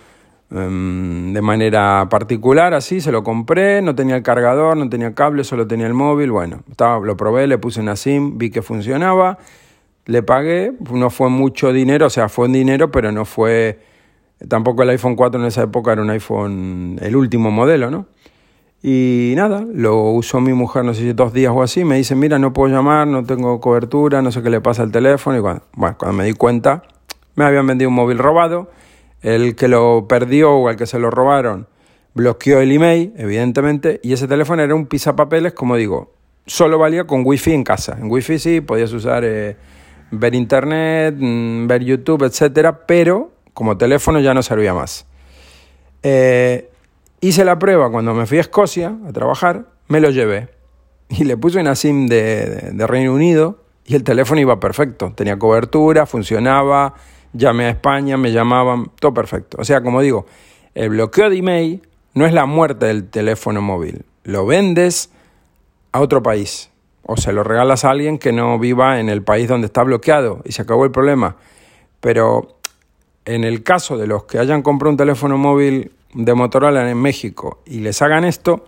[0.50, 5.42] em, de manera particular, así, se lo compré, no tenía el cargador, no tenía cable,
[5.42, 6.32] solo tenía el móvil.
[6.32, 9.38] Bueno, estaba, lo probé, le puse una SIM, vi que funcionaba,
[10.06, 13.80] le pagué, no fue mucho dinero, o sea, fue un dinero, pero no fue...
[14.48, 18.06] Tampoco el iPhone 4 en esa época era un iPhone, el último modelo, ¿no?
[18.82, 22.14] Y nada, lo usó mi mujer, no sé si dos días o así, me dice,
[22.14, 25.38] mira, no puedo llamar, no tengo cobertura, no sé qué le pasa al teléfono.
[25.38, 26.82] Y bueno, cuando me di cuenta,
[27.34, 28.70] me habían vendido un móvil robado,
[29.22, 31.66] el que lo perdió o el que se lo robaron
[32.16, 36.14] bloqueó el email, evidentemente, y ese teléfono era un pisapapeles, como digo,
[36.46, 37.98] solo valía con wifi en casa.
[38.00, 39.56] En wifi sí, podías usar, eh,
[40.10, 45.06] ver internet, mm, ver YouTube, etcétera, pero como teléfono ya no servía más.
[46.02, 46.70] Eh,
[47.20, 50.48] Hice la prueba cuando me fui a Escocia a trabajar, me lo llevé
[51.08, 56.04] y le puse una SIM de, Reino Unido y el teléfono iba perfecto, tenía cobertura,
[56.04, 56.94] funcionaba,
[57.32, 59.56] llamé a España, me llamaban, todo perfecto.
[59.60, 60.26] O sea, como digo,
[60.74, 65.10] el bloqueo de email no es la muerte del teléfono móvil, lo vendes
[65.92, 66.70] a otro país
[67.06, 70.42] o se lo regalas a alguien que no viva en el país donde está bloqueado
[70.44, 71.36] y se acabó el problema.
[72.00, 72.58] Pero
[73.24, 77.62] en el caso de los que hayan comprado un teléfono móvil de Motorola en México
[77.64, 78.64] y les hagan esto,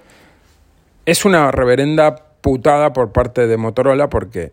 [1.04, 4.52] es una reverenda putada por parte de Motorola porque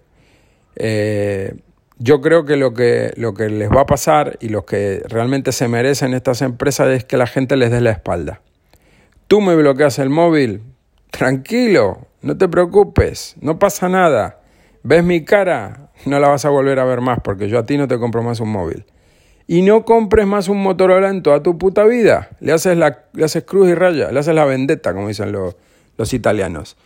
[0.75, 1.55] eh,
[1.99, 5.51] yo creo que lo, que lo que les va a pasar y lo que realmente
[5.51, 8.41] se merecen estas empresas es que la gente les dé la espalda.
[9.27, 10.63] Tú me bloqueas el móvil,
[11.11, 14.41] tranquilo, no te preocupes, no pasa nada.
[14.81, 15.91] ¿Ves mi cara?
[16.05, 18.23] No la vas a volver a ver más porque yo a ti no te compro
[18.23, 18.83] más un móvil
[19.47, 22.29] y no compres más un Motorola en toda tu puta vida.
[22.39, 25.55] Le haces, la, le haces cruz y raya, le haces la vendetta, como dicen los,
[25.97, 26.77] los italianos.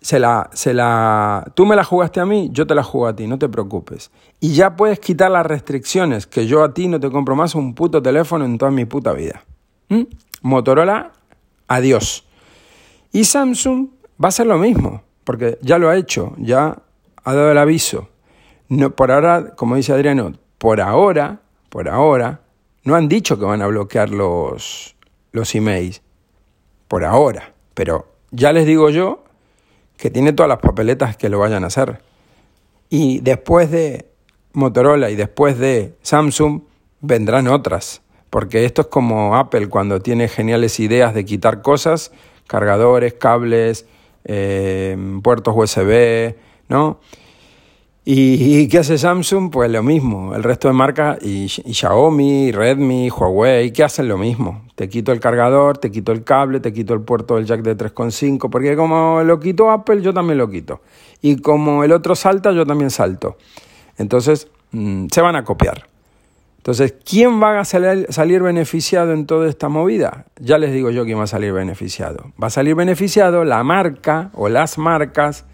[0.00, 3.14] Se la, se la, tú me la jugaste a mí, yo te la juego a
[3.14, 4.10] ti, no te preocupes.
[4.40, 7.74] Y ya puedes quitar las restricciones, que yo a ti no te compro más un
[7.74, 9.44] puto teléfono en toda mi puta vida.
[9.90, 10.02] ¿Mm?
[10.42, 11.12] Motorola,
[11.68, 12.24] adiós.
[13.12, 16.82] Y Samsung va a ser lo mismo, porque ya lo ha hecho, ya
[17.24, 18.08] ha dado el aviso.
[18.68, 22.40] No, por ahora, como dice Adriano, por ahora por ahora,
[22.82, 24.96] no han dicho que van a bloquear los,
[25.30, 26.02] los emails.
[26.88, 27.54] Por ahora.
[27.74, 29.24] Pero ya les digo yo
[29.96, 32.02] que tiene todas las papeletas que lo vayan a hacer.
[32.90, 34.10] Y después de
[34.52, 36.62] Motorola y después de Samsung
[37.00, 38.02] vendrán otras.
[38.30, 42.10] Porque esto es como Apple cuando tiene geniales ideas de quitar cosas,
[42.48, 43.86] cargadores, cables,
[44.24, 46.34] eh, puertos USB,
[46.68, 47.00] ¿no?
[48.04, 49.50] ¿Y, qué hace Samsung?
[49.50, 50.34] Pues lo mismo.
[50.34, 54.62] El resto de marcas, y, Xiaomi, Redmi, Huawei, ¿qué hacen lo mismo?
[54.74, 57.76] Te quito el cargador, te quito el cable, te quito el puerto del jack de
[57.76, 60.80] 3.5, porque como lo quitó Apple, yo también lo quito.
[61.20, 63.36] Y como el otro salta, yo también salto.
[63.98, 65.89] Entonces, mm, se van a copiar.
[66.60, 70.26] Entonces, ¿quién va a salir, beneficiado en toda esta movida?
[70.38, 72.34] Ya les digo yo quién va a salir beneficiado.
[72.40, 75.46] Va a salir beneficiado la marca o las marcas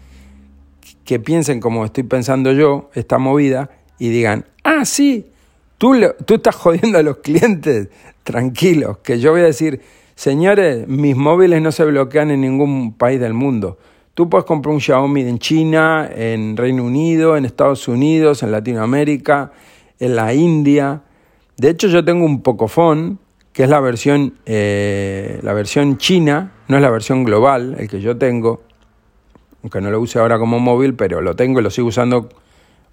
[1.05, 5.27] que piensen como estoy pensando yo, esta movida, y digan, ah, sí,
[5.77, 7.87] tú, tú estás jodiendo a los clientes,
[8.23, 9.79] tranquilos, que yo voy a decir,
[10.15, 13.77] señores, mis móviles no se bloquean en ningún país del mundo.
[14.13, 19.53] Tú puedes comprar un Xiaomi en China, en Reino Unido, en Estados Unidos, en Latinoamérica,
[19.99, 21.01] en la India.
[21.57, 23.17] De hecho, yo tengo un Pocophone,
[23.53, 28.01] que es la versión, eh, la versión china, no es la versión global, el que
[28.01, 28.61] yo tengo,
[29.63, 32.29] aunque no lo use ahora como móvil, pero lo tengo y lo sigo usando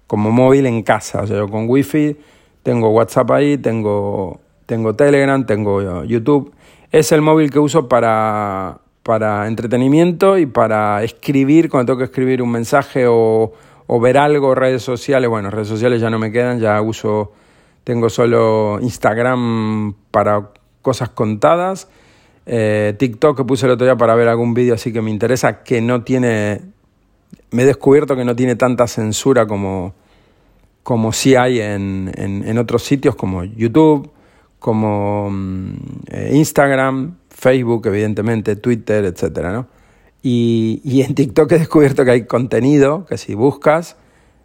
[0.07, 1.21] como móvil en casa.
[1.21, 2.17] O sea, yo con wifi
[2.63, 6.51] tengo WhatsApp ahí, tengo, tengo Telegram, tengo YouTube.
[6.91, 12.41] Es el móvil que uso para, para entretenimiento y para escribir, cuando tengo que escribir
[12.41, 13.53] un mensaje o,
[13.87, 15.29] o ver algo, redes sociales.
[15.29, 17.33] Bueno, redes sociales ya no me quedan, ya uso,
[17.83, 20.49] tengo solo Instagram para
[20.81, 21.87] cosas contadas
[22.45, 25.63] eh, TikTok que puse el otro día para ver algún vídeo así que me interesa,
[25.63, 26.61] que no tiene,
[27.51, 29.95] me he descubierto que no tiene tanta censura como,
[30.83, 34.11] como sí hay en, en, otros sitios como YouTube,
[34.59, 35.73] como mm,
[36.11, 39.67] eh, Instagram, Facebook, evidentemente, Twitter, etcétera, ¿no?
[40.27, 43.95] Y, en TikTok he descubierto que hay contenido, que si buscas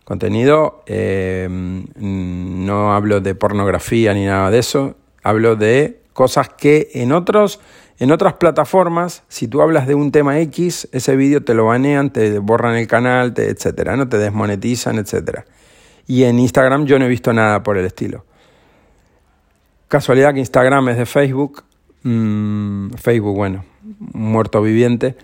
[0.04, 7.12] contenido, mm, no hablo de pornografía ni nada de eso, hablo de cosas que en
[7.12, 7.60] otros
[7.98, 12.10] en otras plataformas, si tú hablas de un tema X, ese vídeo te lo banean,
[12.10, 14.06] te borran el canal, te, etcétera, ¿no?
[14.06, 15.46] Te desmonetizan, etcétera.
[16.06, 18.26] Y en Instagram yo no he visto nada por el estilo.
[19.88, 21.64] Casualidad que Instagram es de Facebook.
[22.02, 23.64] Mm, Facebook, bueno,
[24.12, 25.16] muerto viviente.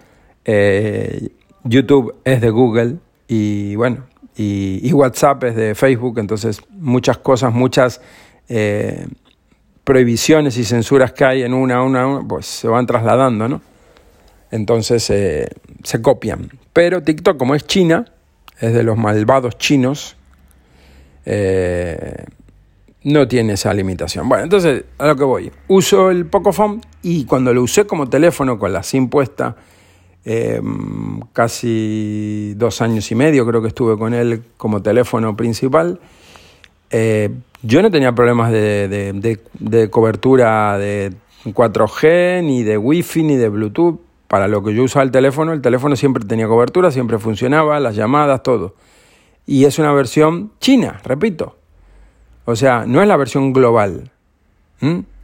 [0.46, 1.28] Eh,
[1.64, 2.96] YouTube es de Google.
[3.28, 4.04] Y bueno,
[4.36, 6.18] y, WhatsApp es de Facebook.
[6.18, 8.00] Entonces, muchas cosas, muchas
[8.48, 9.06] eh,
[9.84, 13.60] prohibiciones y censuras que hay en una, una, una, pues se van trasladando, ¿no?
[14.52, 15.48] Entonces eh,
[15.82, 16.48] se copian.
[16.72, 18.04] Pero TikTok, como es China,
[18.60, 20.16] es de los malvados chinos,
[23.02, 24.28] no tiene esa limitación.
[24.28, 25.50] Bueno, entonces, a lo que voy.
[25.66, 29.56] Uso el Pocophone y cuando lo usé como teléfono con la SIM puesta,
[30.26, 30.60] eh,
[31.32, 36.00] casi dos años y medio creo que estuve con él como teléfono principal,
[37.62, 41.12] yo no tenía problemas de, cobertura de
[41.44, 44.00] 4G, ni de Wi-Fi, ni de Bluetooth.
[44.28, 47.94] Para lo que yo usaba el teléfono, el teléfono siempre tenía cobertura, siempre funcionaba, las
[47.94, 48.74] llamadas, todo.
[49.46, 51.56] Y es una versión china, repito.
[52.44, 54.10] O sea, no es la versión global.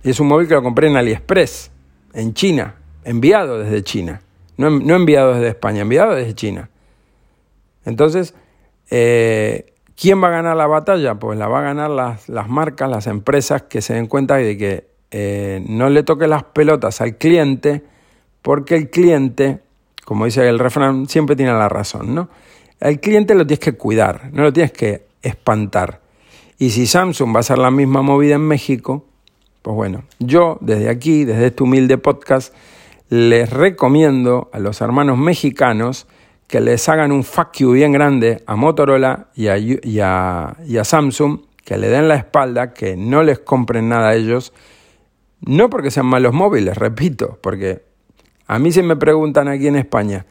[0.05, 1.71] Es un móvil que lo compré en AliExpress,
[2.15, 4.21] en China, enviado desde China.
[4.57, 6.71] No, no enviado desde España, enviado desde China.
[7.85, 8.35] Entonces,
[8.91, 11.15] eh, ¿Quién va a ganar la batalla?
[11.15, 14.57] Pues la va a ganar las, las marcas, las empresas que se den cuenta de
[14.57, 17.85] que eh, no le toque las pelotas al cliente,
[18.41, 19.61] porque el cliente,
[20.05, 22.29] como dice el refrán, siempre tiene la razón, ¿no?
[22.81, 26.01] Al cliente lo tienes que cuidar, no lo tienes que espantar.
[26.59, 29.05] Y si Samsung va a hacer la misma movida en México,
[29.63, 32.53] pues bueno, yo desde aquí, desde este humilde podcast,
[33.13, 36.07] les recomiendo a los hermanos mexicanos
[36.47, 39.49] que les hagan un fuck you bien grande a Motorola y
[39.99, 44.55] a, Samsung, que le den la espalda, que no les compren nada a ellos,
[45.43, 47.83] no porque sean malos móviles, repito, porque
[48.47, 50.25] a mí si me preguntan aquí en España,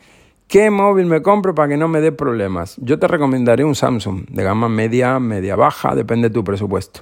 [0.48, 2.78] ¿qué móvil me compro para que no me dé problemas?
[2.78, 7.02] Yo te recomendaré un Samsung de gama media, media baja, depende de tu presupuesto.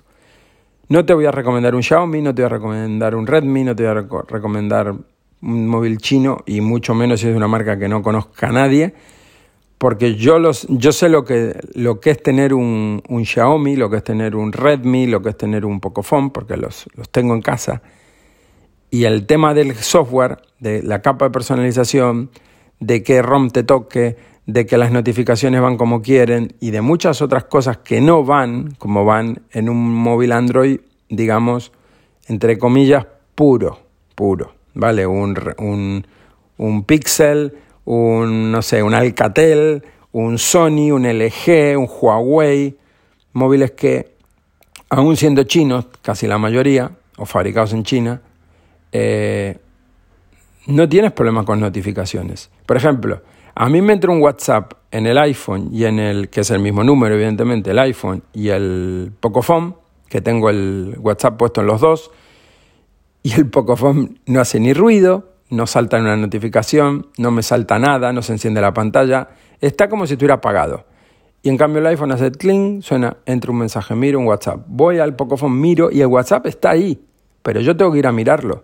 [0.89, 3.77] No te voy a recomendar un Xiaomi, no te voy a recomendar un Redmi, no
[3.77, 4.93] te voy a recomendar
[5.41, 8.93] un móvil chino y mucho menos si es una marca que no conozca a nadie,
[9.78, 13.89] porque yo, los, yo sé lo que, lo que es tener un, un Xiaomi, lo
[13.89, 17.34] que es tener un Redmi, lo que es tener un Pocophone, porque los, los tengo
[17.34, 17.82] en casa.
[18.91, 22.30] Y el tema del software, de la capa de personalización,
[22.82, 27.21] de que ROM te toque, de que las notificaciones van como quieren y de muchas
[27.21, 31.71] otras cosas que no van como van en un móvil Android, digamos,
[32.28, 33.80] entre comillas, puro,
[34.15, 34.59] puro.
[34.73, 35.05] ¿Vale?
[35.05, 36.08] Un, un,
[36.58, 37.53] un Pixel,
[37.86, 42.77] un, no sé, un Alcatel, un Sony, un LG, un Huawei,
[43.34, 44.15] móviles que,
[44.89, 48.21] aún siendo chinos, casi la mayoría, o fabricados en China,
[48.91, 49.58] eh,
[50.67, 52.49] no tienes problemas con notificaciones.
[52.65, 53.21] Por ejemplo,
[53.55, 56.60] a mí me entra un WhatsApp en el iPhone y en el, que es el
[56.60, 59.73] mismo número, evidentemente, el iPhone y el Pocophone,
[60.08, 62.12] que tengo el WhatsApp puesto en los dos,
[63.23, 68.13] y el Pocophone no hace ni ruido, no salta una notificación, no me salta nada,
[68.13, 69.29] no se enciende la pantalla,
[69.62, 70.86] está como si estuviera apagado.
[71.41, 74.62] Y en cambio el iPhone hace cling, suena, entra un mensaje, miro un WhatsApp.
[74.67, 77.01] Voy al Pocophone, miro y el WhatsApp está ahí,
[77.41, 78.63] pero yo tengo que ir a mirarlo.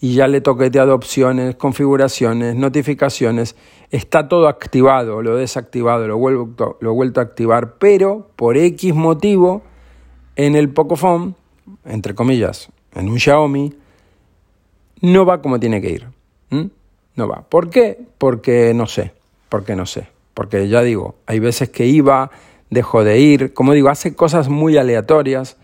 [0.00, 3.54] Y ya le toqueteado opciones, configuraciones, notificaciones,
[3.90, 9.62] está todo activado, lo desactivado, lo vuelto, lo vuelto a activar, pero por X motivo
[10.36, 11.34] en el Pocophone,
[11.84, 13.74] entre comillas, en un Xiaomi,
[15.02, 16.06] no va como tiene que ir.
[17.16, 17.42] No va.
[17.42, 17.98] ¿Por qué?
[18.18, 19.12] Porque no sé,
[19.48, 20.08] porque no sé.
[20.34, 22.30] Porque ya digo, hay veces que iba,
[22.70, 25.56] dejo de ir, como digo, hace cosas muy aleatorias.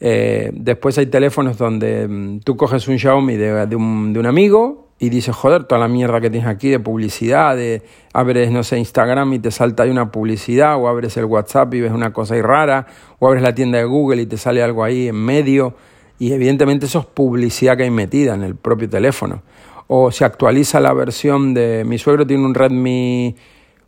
[0.00, 4.26] Eh, después hay teléfonos donde mm, tú coges un Xiaomi de, de, un, de, un,
[4.26, 7.82] amigo y dices, joder, toda la mierda que tienes aquí de publicidad, de
[8.14, 11.82] abres, no sé, Instagram y te salta ahí una publicidad, o abres el WhatsApp y
[11.82, 12.86] ves una cosa ahí rara,
[13.18, 15.74] o abres la tienda de Google y te sale algo ahí en medio
[16.20, 19.42] y evidentemente eso es publicidad que hay metida en el propio teléfono.
[19.86, 21.82] O se actualiza la versión de...
[21.86, 23.34] Mi suegro tiene un Redmi,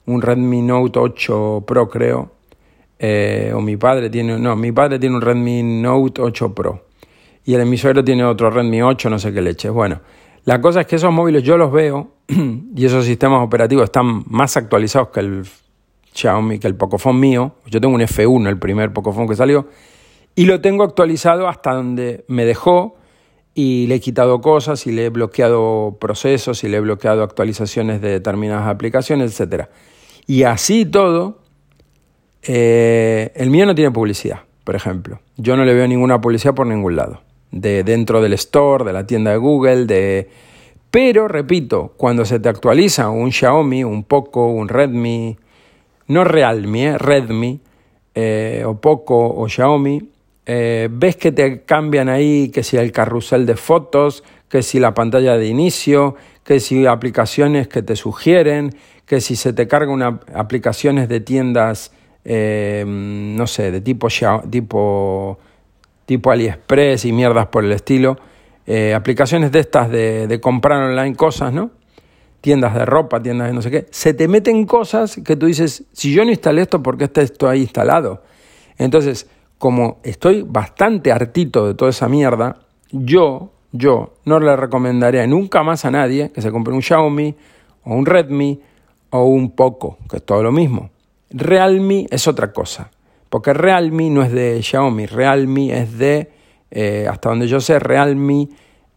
[0.07, 2.33] un Redmi Note 8 Pro, creo.
[2.99, 4.39] Eh, o mi padre tiene...
[4.39, 6.87] No, mi padre tiene un Redmi Note 8 Pro.
[7.45, 9.69] Y el de mi suegro tiene otro Redmi 8, no sé qué leche.
[9.69, 10.01] Bueno,
[10.47, 12.13] la cosa es que esos móviles yo los veo
[12.75, 15.43] y esos sistemas operativos están más actualizados que el
[16.15, 17.57] Xiaomi, que el Pocophone mío.
[17.67, 19.67] Yo tengo un F1, el primer Pocophone que salió
[20.35, 22.97] y lo tengo actualizado hasta donde me dejó
[23.55, 28.01] y le he quitado cosas y le he bloqueado procesos y le he bloqueado actualizaciones
[28.01, 29.67] de determinadas aplicaciones, etc.
[30.27, 31.39] Y así todo,
[32.43, 35.21] eh, el mío no tiene publicidad, por ejemplo.
[35.37, 37.21] Yo no le veo ninguna publicidad por ningún lado.
[37.51, 40.31] De dentro del store, de la tienda de Google, de...
[40.91, 45.39] Pero, repito, cuando se te actualiza un Xiaomi, un Poco, un Redmi,
[46.09, 47.61] no Realme, eh, Redmi,
[48.15, 50.12] eh, o Poco o Xiaomi,
[50.47, 54.93] eh, ves que te cambian ahí, que si el carrusel de fotos, que si la
[54.93, 58.75] pantalla de inicio, que si aplicaciones que te sugieren,
[59.07, 61.93] que si se te cargan una, aplicaciones de tiendas,
[62.25, 64.09] eh, no sé, de tipo,
[64.51, 65.39] tipo,
[66.07, 68.19] tipo AliExpress y mierdas por el estilo,
[68.67, 71.71] eh, aplicaciones de estas de, de comprar online cosas, ¿no?
[72.41, 75.85] Tiendas de ropa, tiendas de no sé qué, se te meten cosas que tú dices,
[75.93, 78.23] si yo no instalé esto, ¿por qué está esto ahí instalado?
[78.79, 79.29] Entonces,
[79.63, 82.57] como estoy bastante hartito de toda esa mierda,
[82.91, 87.33] yo, yo no le recomendaría nunca más a nadie que se compre un Xiaomi
[87.85, 88.61] o un Redmi
[89.11, 90.91] o un Poco, que es todo lo mismo.
[91.31, 92.91] Realme es otra cosa,
[93.31, 96.33] porque Realme no es de Xiaomi, Realme es de,
[96.73, 98.49] eh, hasta donde yo sé, Realme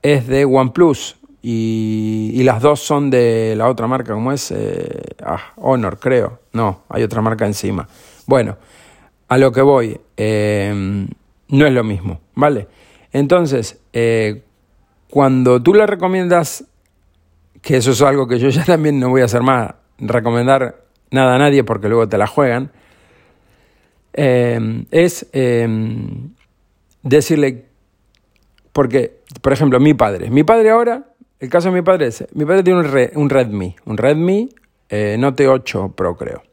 [0.01, 4.49] es de OnePlus y, y, las dos son de la otra marca, como es?
[4.49, 6.39] Eh, ah, Honor, creo.
[6.53, 7.87] No, hay otra marca encima.
[8.25, 8.57] Bueno,
[9.27, 11.07] a lo que voy, eh,
[11.47, 12.67] no es lo mismo, ¿vale?
[13.11, 14.43] Entonces, eh,
[15.09, 16.65] cuando tú le recomiendas,
[17.61, 21.35] que eso es algo que yo ya también no voy a hacer más, recomendar nada
[21.35, 22.71] a nadie porque luego te la juegan,
[24.13, 25.27] eh, es
[27.03, 27.65] decirle,
[28.71, 32.45] porque, por ejemplo, mi padre, mi padre ahora, el caso de mi padre es, mi
[32.45, 34.49] padre tiene un, un Redmi, un Redmi
[35.17, 36.43] Note 8 Pro creo.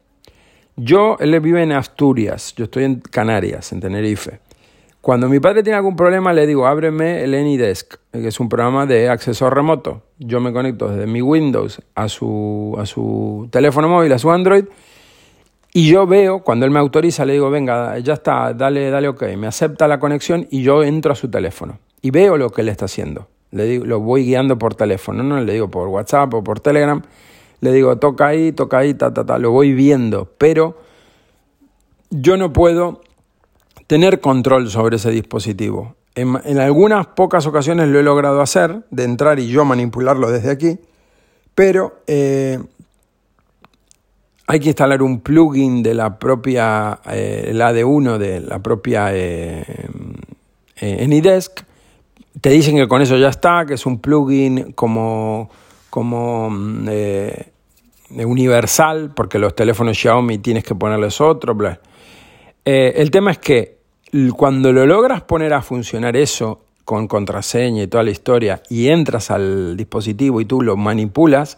[0.75, 4.39] Yo, él vive en Asturias, yo estoy en Canarias, en Tenerife.
[5.01, 8.85] Cuando mi padre tiene algún problema, le digo, ábreme el AnyDesk, que es un programa
[8.85, 10.01] de acceso remoto.
[10.17, 14.65] Yo me conecto desde mi Windows a su, a su teléfono móvil, a su Android,
[15.75, 19.23] y yo veo, cuando él me autoriza, le digo, venga, ya está, dale, dale ok,
[19.37, 22.69] me acepta la conexión y yo entro a su teléfono y veo lo que él
[22.69, 23.27] está haciendo.
[23.51, 27.01] Le digo, lo voy guiando por teléfono, no le digo por WhatsApp o por Telegram
[27.63, 30.77] le digo, toca ahí, toca ahí, ta, ta, ta, lo voy viendo, pero
[32.09, 32.99] yo no puedo
[33.87, 35.95] tener control sobre ese dispositivo.
[36.13, 40.77] En, algunas pocas ocasiones lo he logrado hacer, de entrar y yo manipularlo desde aquí,
[41.55, 42.59] pero eh,
[44.45, 49.63] hay que instalar un plugin de la propia, eh, el AD1 de la propia eh,
[50.81, 51.61] eh Anydesk.
[52.41, 55.49] Te dicen que con eso ya está, que es un plugin como,
[55.89, 56.89] como mm,
[58.25, 61.55] universal, porque los teléfonos Xiaomi tienes que ponerles otro.
[61.55, 61.79] Bla.
[62.65, 63.77] Eh, el tema es que
[64.35, 69.31] cuando lo logras poner a funcionar eso con contraseña y toda la historia y entras
[69.31, 71.57] al dispositivo y tú lo manipulas,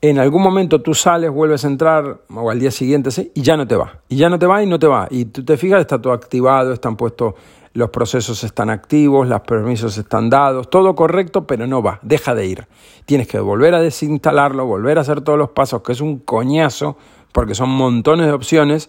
[0.00, 3.66] en algún momento tú sales, vuelves a entrar o al día siguiente y ya no
[3.66, 4.00] te va.
[4.08, 5.08] Y ya no te va y no te va.
[5.10, 7.34] Y tú te fijas, está todo activado, están puestos
[7.76, 12.46] los procesos están activos, los permisos están dados, todo correcto, pero no va, deja de
[12.46, 12.66] ir.
[13.04, 16.96] Tienes que volver a desinstalarlo, volver a hacer todos los pasos, que es un coñazo,
[17.32, 18.88] porque son montones de opciones,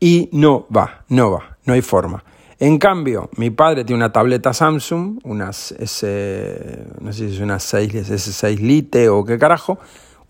[0.00, 2.24] y no va, no va, no hay forma.
[2.58, 7.58] En cambio, mi padre tiene una tableta Samsung, unas S, no sé si es una
[7.58, 9.78] 6, S6 Lite o qué carajo,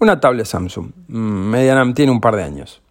[0.00, 2.82] una tablet Samsung, mm, mediana, tiene un par de años.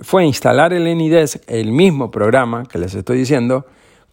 [0.00, 3.66] Fue a instalar el AnyDesk, el mismo programa que les estoy diciendo,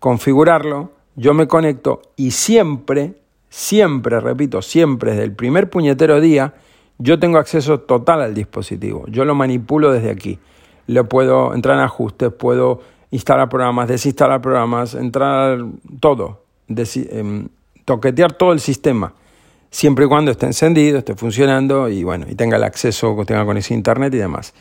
[0.04, 3.14] configurarlo, yo me conecto y siempre,
[3.48, 6.56] siempre, repito, siempre desde el primer puñetero día,
[6.98, 9.06] yo tengo acceso total al dispositivo.
[9.08, 10.40] Yo lo manipulo desde aquí.
[10.88, 12.82] Le puedo entrar en ajustes, puedo
[13.12, 15.60] instalar programas, desinstalar programas, entrar
[16.02, 17.48] todo, em,
[17.86, 19.14] toquetear todo el sistema,
[19.72, 23.78] siempre y cuando esté encendido, esté funcionando y bueno, y tenga el acceso, tenga conexión
[23.78, 24.54] a internet y demás.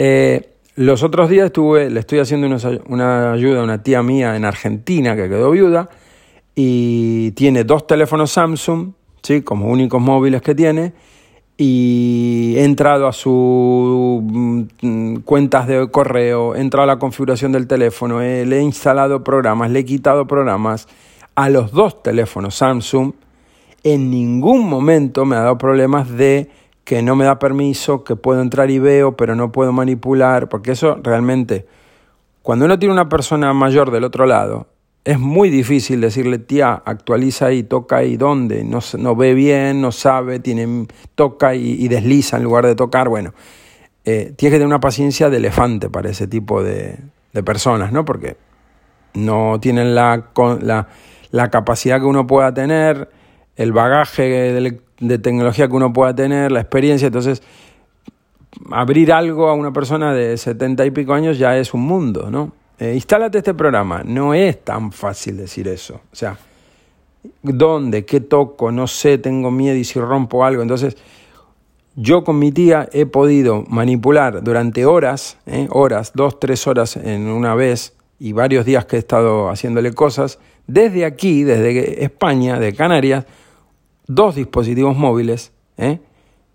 [0.00, 2.48] Eh, los otros días estuve, le estoy haciendo
[2.88, 5.88] una ayuda a una tía mía en Argentina que quedó viuda
[6.54, 9.42] y tiene dos teléfonos Samsung, ¿sí?
[9.42, 10.92] como únicos móviles que tiene,
[11.56, 17.66] y he entrado a sus mm, cuentas de correo, he entrado a la configuración del
[17.68, 20.88] teléfono, le he instalado programas, le he quitado programas
[21.36, 23.12] a los dos teléfonos Samsung.
[23.84, 26.50] En ningún momento me ha dado problemas de
[26.84, 30.72] que no me da permiso, que puedo entrar y veo, pero no puedo manipular, porque
[30.72, 31.66] eso realmente,
[32.42, 34.68] cuando uno tiene una persona mayor del otro lado,
[35.04, 39.92] es muy difícil decirle, tía, actualiza y toca ahí dónde, no, no ve bien, no
[39.92, 43.08] sabe, tiene, toca y, desliza en lugar de tocar.
[43.08, 43.34] Bueno,
[44.04, 46.98] eh, tienes que tener una paciencia de elefante para ese tipo de,
[47.34, 48.06] de personas, ¿no?
[48.06, 48.36] Porque
[49.12, 50.30] no tienen la,
[50.62, 50.88] la,
[51.30, 53.10] la capacidad que uno pueda tener,
[53.56, 57.42] el bagaje de, de tecnología que uno pueda tener, la experiencia, entonces
[58.70, 62.52] abrir algo a una persona de setenta y pico años ya es un mundo, ¿no?
[62.78, 64.02] Eh, instálate este programa.
[64.04, 66.00] No es tan fácil decir eso.
[66.12, 66.36] O sea,
[67.42, 68.04] ¿dónde?
[68.04, 68.72] ¿Qué toco?
[68.72, 70.62] No sé, tengo miedo y si rompo algo.
[70.62, 70.96] Entonces,
[71.94, 75.68] yo con mi tía he podido manipular durante horas, ¿eh?
[75.70, 80.38] horas, dos, tres horas en una vez y varios días que he estado haciéndole cosas,
[80.66, 83.26] desde aquí, desde España, de Canarias,
[84.06, 86.00] dos dispositivos móviles, ¿eh?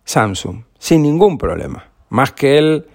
[0.04, 1.86] Samsung, sin ningún problema.
[2.10, 2.88] Más que él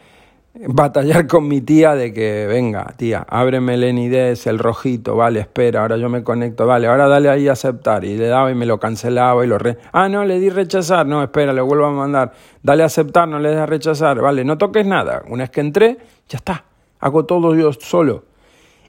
[0.55, 5.83] batallar con mi tía de que, venga, tía, ábreme el NIDES, el rojito, vale, espera,
[5.83, 8.05] ahora yo me conecto, vale, ahora dale ahí a aceptar.
[8.05, 9.79] Y le daba y me lo cancelaba y lo re...
[9.93, 12.33] Ah, no, le di rechazar, no, espera, le vuelvo a mandar.
[12.63, 15.23] Dale a aceptar, no le des a rechazar, vale, no toques nada.
[15.29, 15.99] Una vez que entré,
[16.29, 16.65] ya está,
[17.01, 18.25] hago todo yo solo.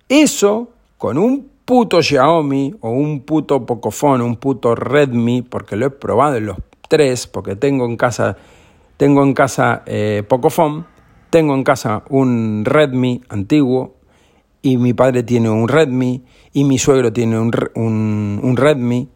[0.08, 5.90] Eso, con un puto Xiaomi o un puto Pocophone, un puto Redmi, porque lo he
[5.90, 6.58] probado en los
[6.88, 8.38] tres, porque tengo en casa,
[8.98, 10.86] tengo en casa eh, Pocophone,
[11.32, 13.96] tengo en casa un Redmi antiguo
[14.62, 19.10] y mi padre tiene un Redmi y mi suegro tiene un, un, Redmi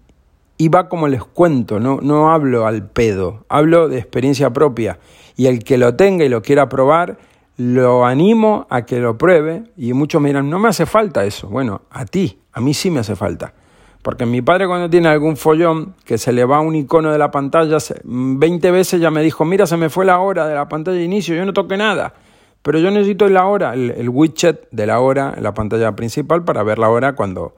[0.57, 4.99] y va como les cuento, no, no hablo al pedo, hablo de experiencia propia
[5.37, 7.17] y el que lo tenga y lo quiera probar,
[7.59, 11.49] lo animo a que lo pruebe y muchos me no me hace falta eso.
[11.49, 13.53] Bueno, a ti, a mí sí me hace falta.
[14.01, 17.31] Porque mi padre cuando tiene algún follón que se le va un icono de la
[17.31, 20.99] pantalla, 20 veces ya me dijo, mira, se me fue la hora de la pantalla
[20.99, 22.13] de inicio, yo no toqué nada.
[22.61, 26.63] Pero yo necesito la hora, el, widget de la hora en la pantalla principal para
[26.63, 27.55] ver la hora cuando,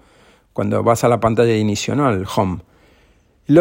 [0.52, 2.08] cuando vas a la pantalla de inicio, ¿no?
[2.08, 2.62] Al home.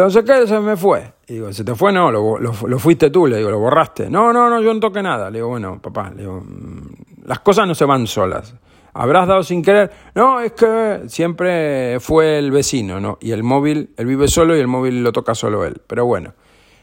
[0.09, 1.13] Sé que se me fue.
[1.27, 1.91] Y digo, ¿se te fue?
[1.91, 3.27] No, lo, lo, fuiste tú.
[3.27, 4.09] Le digo, ¿lo borraste?
[4.09, 5.29] No, no, no, yo no toqué nada.
[5.29, 8.55] Le digo, bueno, papá, le digo, mm, las cosas no se van solas.
[8.93, 9.91] ¿Habrás dado sin querer?
[10.15, 13.17] No, es que siempre fue el vecino, ¿no?
[13.21, 15.81] Y el móvil, él vive solo y el móvil lo toca solo él.
[15.87, 16.33] Pero bueno.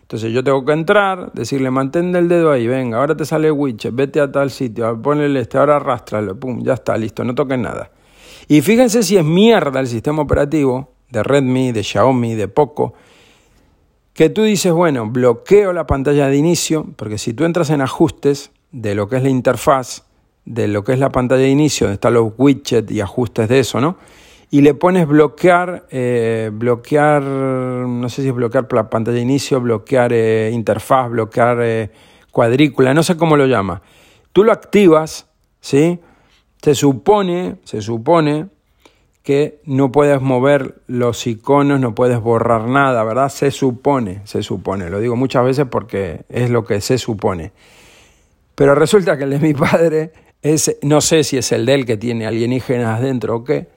[0.02, 3.94] Entonces yo tengo que entrar, decirle, mantén el dedo ahí, venga, ahora te sale widget,
[3.94, 7.90] vete a tal sitio, ponle este, ahora arrastralo, pum, ya está, listo, no toques nada.
[8.48, 12.94] Y fíjense si es mierda el sistema operativo de Redmi, de Xiaomi, de Poco,
[14.12, 18.50] que tú dices, bueno, bloqueo la pantalla de inicio, porque si tú entras en ajustes
[18.72, 20.04] de lo que es la interfaz,
[20.44, 23.60] de lo que es la pantalla de inicio, donde están los widgets y ajustes de
[23.60, 23.96] eso, ¿no?
[24.50, 29.60] Y le pones bloquear, eh, bloquear, no sé si es bloquear la pantalla de inicio,
[29.60, 31.90] bloquear eh, interfaz, bloquear eh,
[32.32, 33.82] cuadrícula, no sé cómo lo llama.
[34.32, 35.28] Tú lo activas,
[35.60, 36.00] ¿sí?
[36.62, 38.48] Se supone, se supone
[39.28, 43.28] que no puedes mover los iconos, no puedes borrar nada, ¿verdad?
[43.28, 44.88] Se supone, se supone.
[44.88, 47.52] Lo digo muchas veces porque es lo que se supone.
[48.54, 50.12] Pero resulta que el de mi padre
[50.80, 53.68] no sé si es el de él que tiene alienígenas dentro o qué,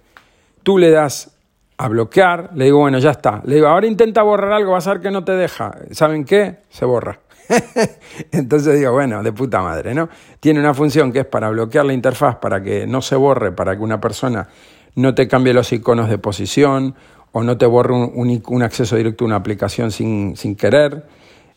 [0.63, 1.37] tú le das
[1.75, 3.41] a bloquear, le digo, bueno, ya está.
[3.43, 5.75] Le digo, ahora intenta borrar algo, vas a ver que no te deja.
[5.91, 6.59] ¿Saben qué?
[6.69, 7.19] Se borra.
[8.31, 10.07] Entonces digo, bueno, de puta madre, ¿no?
[10.39, 13.75] Tiene una función que es para bloquear la interfaz, para que no se borre, para
[13.75, 14.47] que una persona
[14.95, 16.95] no te cambie los iconos de posición
[17.31, 21.05] o no te borre un, acceso directo a una aplicación sin, sin querer.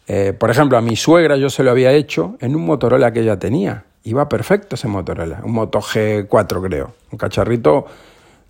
[0.06, 3.20] Eh, por ejemplo, a mi suegra yo se lo había hecho en un Motorola que
[3.20, 3.84] ella tenía.
[4.04, 7.86] Iba perfecto ese Motorola, un Moto G4 creo, un cacharrito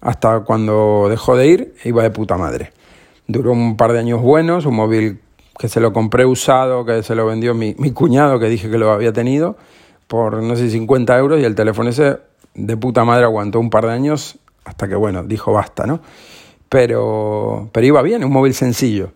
[0.01, 2.73] hasta cuando dejó de ir iba de puta madre.
[3.27, 5.21] Duró un par de años buenos, un móvil
[5.59, 8.77] que se lo compré usado, que se lo vendió mi, mi cuñado que dije que
[8.77, 9.57] lo había tenido
[10.07, 12.19] por no sé 50 euros y el teléfono ese
[12.55, 16.01] de puta madre aguantó un par de años hasta que bueno, dijo basta, ¿no?
[16.69, 19.13] Pero, pero iba bien, un móvil sencillo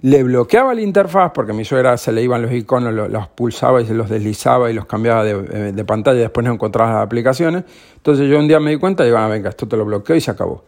[0.00, 3.80] le bloqueaba la interfaz porque a mi suegra se le iban los iconos, los, pulsaba
[3.82, 7.02] y se los deslizaba y los cambiaba de, de, pantalla y después no encontraba las
[7.04, 7.64] aplicaciones.
[7.96, 10.14] Entonces yo un día me di cuenta y digo, ah, venga, esto te lo bloqueo
[10.14, 10.64] y se acabó.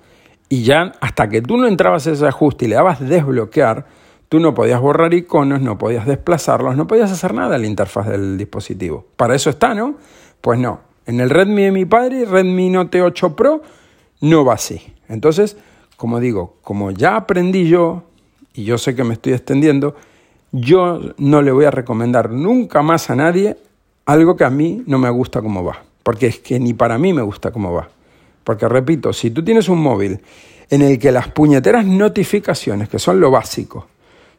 [0.49, 3.87] Y ya hasta que tú no entrabas a ese ajuste y le dabas desbloquear,
[4.29, 8.09] tú no podías borrar iconos, no podías desplazarlos, no podías hacer nada en la interfaz
[8.09, 9.07] del dispositivo.
[9.17, 9.95] Para eso está, ¿no?
[10.41, 10.81] Pues no.
[11.07, 13.63] En el Redmi de mi padre, Redmi Note 8 Pro,
[14.21, 14.81] no va así.
[15.09, 15.57] Entonces,
[15.97, 18.05] como digo, como ya aprendí yo
[18.55, 19.95] y yo sé que me estoy extendiendo,
[20.53, 23.57] yo no le voy a recomendar nunca más a nadie
[24.07, 25.83] algo que a mí no me gusta como va.
[26.03, 27.89] Porque es que ni para mí me gusta cómo va.
[28.45, 30.21] Porque repito, si tú tienes un móvil
[30.71, 33.87] en el que las puñeteras notificaciones, que son lo básico,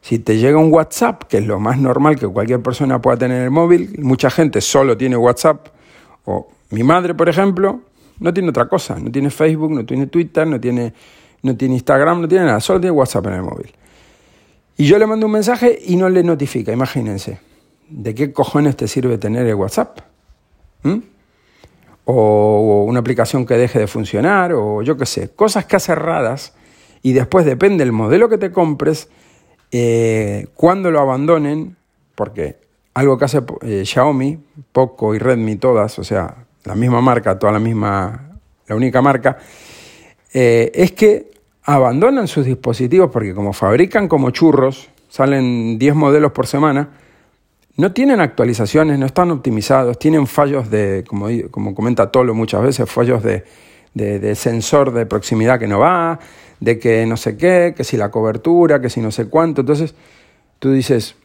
[0.01, 3.37] si te llega un WhatsApp, que es lo más normal que cualquier persona pueda tener
[3.37, 5.67] en el móvil, mucha gente solo tiene WhatsApp,
[6.25, 7.81] o mi madre, por ejemplo,
[8.21, 10.93] no tiene otra cosa, no tiene Facebook, no tiene Twitter, no tiene,
[11.41, 13.71] no tiene Instagram, no tiene nada, solo tiene WhatsApp en el móvil.
[14.77, 17.39] Y yo le mando un mensaje y no le notifica, imagínense.
[17.89, 19.99] ¿De qué cojones te sirve tener el WhatsApp?
[20.83, 20.99] ¿Mm?
[22.05, 26.53] o una aplicación que deje de funcionar, o yo qué sé, cosas que hace raras
[27.01, 29.09] y después depende del modelo que te compres,
[29.71, 31.77] eh, cuando lo abandonen,
[32.15, 32.57] porque
[32.93, 34.39] algo que hace eh, Xiaomi,
[34.71, 38.31] Poco y Redmi todas, o sea, la misma marca, toda la misma,
[38.67, 39.37] la única marca,
[40.33, 41.31] eh, es que
[41.63, 46.89] abandonan sus dispositivos porque como fabrican como churros, salen 10 modelos por semana,
[47.77, 52.89] no tienen actualizaciones, no están optimizados, tienen fallos de, como, como comenta Tolo muchas veces,
[52.89, 53.43] fallos de,
[53.93, 56.19] de, sensor de proximidad que no va,
[56.59, 59.61] de que no sé qué, que si la cobertura, que si no sé cuánto.
[59.61, 59.95] Entonces,
[60.59, 61.15] tú dices,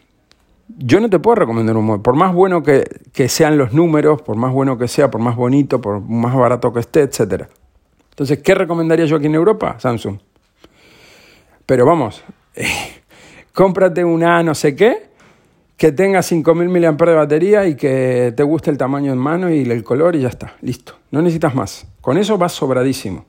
[0.68, 4.22] yo no te puedo recomendar un móvil, por más bueno que, que, sean los números,
[4.22, 7.44] por más bueno que sea, por más bonito, por más barato que esté, etc.
[8.10, 9.76] Entonces, ¿qué recomendaría yo aquí en Europa?
[9.78, 10.18] Samsung.
[11.66, 12.24] Pero vamos,
[13.52, 15.06] cómprate una no sé qué
[15.76, 19.60] que tenga 5.000 mAh de batería y que te guste el tamaño en mano y
[19.70, 20.94] el color y ya está, listo.
[21.10, 21.86] No necesitas más.
[22.00, 23.26] Con eso vas sobradísimo.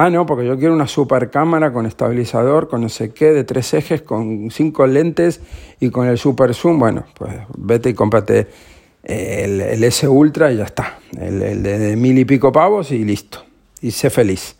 [0.00, 3.42] Ah, no, porque yo quiero una super cámara con estabilizador, con no sé qué, de
[3.42, 5.40] tres ejes, con cinco lentes
[5.80, 6.78] y con el super zoom.
[6.78, 8.46] Bueno, pues vete y cómprate
[9.02, 11.00] el, el S Ultra y ya está.
[11.18, 13.44] El, de mil y pico pavos y listo.
[13.80, 14.54] Y sé feliz.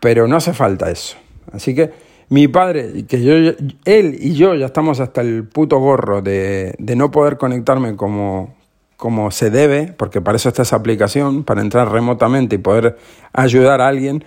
[0.00, 1.18] Pero no hace falta eso.
[1.52, 1.92] Así que
[2.30, 7.10] mi padre, que yo, él y yo ya estamos hasta el puto gorro de, no
[7.10, 8.54] poder conectarme como,
[8.96, 12.96] como se debe, porque para eso está esa aplicación, para entrar remotamente y poder
[13.34, 14.24] ayudar a alguien,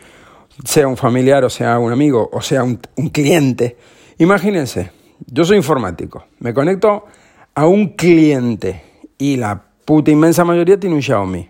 [0.63, 2.79] sea un familiar o sea un amigo o sea un,
[3.11, 3.77] cliente.
[4.17, 4.91] Imagínense,
[5.27, 7.05] yo soy informático, me conecto
[7.53, 8.81] a un cliente
[9.17, 11.49] y la puta inmensa mayoría tiene un Xiaomi.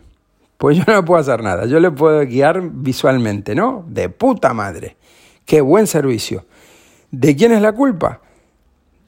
[0.58, 3.86] Pues yo no puedo hacer nada, yo le puedo guiar visualmente, ¿no?
[3.88, 4.97] De puta madre.
[5.45, 6.45] Qué buen servicio.
[7.12, 8.22] ¿De quién es la culpa?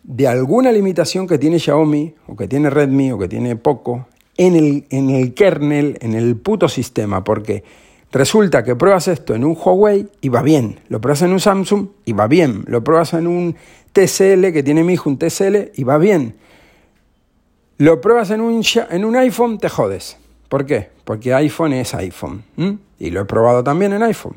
[0.03, 4.55] De alguna limitación que tiene Xiaomi, o que tiene Redmi, o que tiene Poco, en
[4.55, 7.63] el, en el kernel, en el puto sistema, porque
[8.11, 11.87] resulta que pruebas esto en un Huawei y va bien, lo pruebas en un Samsung
[12.05, 13.55] y va bien, lo pruebas en un
[13.93, 16.35] TCL, que tiene mi hijo un TCL, y va bien.
[17.77, 20.17] Lo pruebas en un, en un iPhone, te jodes.
[20.49, 20.89] ¿Por qué?
[21.05, 22.43] Porque iPhone es iPhone.
[22.97, 24.35] Y lo he probado también en iPhone.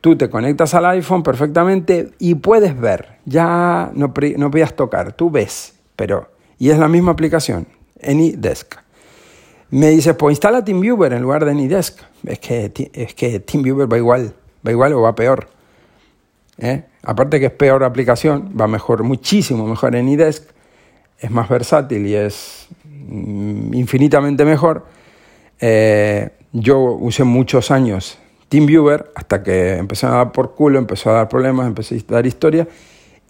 [0.00, 3.18] Tú te conectas al iPhone perfectamente y puedes ver.
[3.24, 5.74] Ya no, no tocar, tú ves.
[5.96, 7.66] Pero, y es la misma aplicación,
[8.02, 8.83] AnyDesk.
[9.74, 12.00] Me dices, pues instala TeamViewer en lugar de AnyDesk.
[12.24, 14.32] Es que, es que TeamViewer va igual,
[14.64, 15.48] va igual o va peor.
[16.58, 16.84] ¿Eh?
[17.02, 20.48] Aparte que es peor aplicación, va mejor, muchísimo mejor AnyDesk.
[21.18, 24.86] Es más versátil y es mm, infinitamente mejor.
[25.58, 28.16] Eh, yo usé muchos años
[28.50, 32.26] TeamViewer hasta que empezó a dar por culo, empezó a dar problemas, empezó a dar
[32.26, 32.68] historia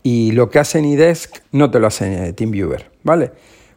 [0.03, 3.33] y lo que hace Nidesk no te lo hace TeamViewer, ¿vale?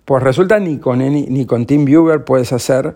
[0.08, 2.95] Pues resulta ni con, ni con TeamViewer puedes hacer,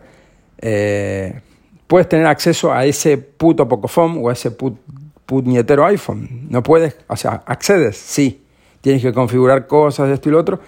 [0.60, 1.42] eh,
[1.86, 4.78] puedes tener acceso a ese puto Pocophone o a ese put,
[5.26, 6.48] puñetero iPhone.
[6.50, 8.46] No puedes, o sea, accedes, sí,
[8.80, 10.62] tienes que configurar cosas, esto y lo otro,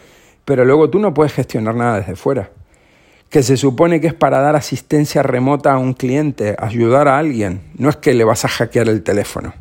[0.43, 2.49] pero luego tú no puedes gestionar nada desde fuera
[3.29, 7.61] que se supone que es para dar asistencia remota a un cliente, ayudar a alguien.
[7.77, 9.53] No es que le vas a hackear el teléfono,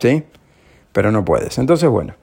[0.00, 0.24] ¿sí?
[0.92, 1.58] Pero no puedes.
[1.58, 2.14] Entonces, bueno,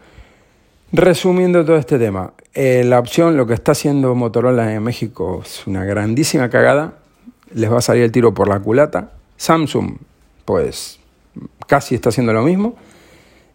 [0.91, 5.65] resumiendo todo este tema, eh, la opción, lo que está haciendo Motorola en México es
[5.67, 6.95] una grandísima cagada,
[7.53, 9.11] les va a salir el tiro por la culata.
[9.37, 9.97] Samsung,
[10.45, 10.99] pues
[11.67, 12.75] casi está haciendo lo mismo.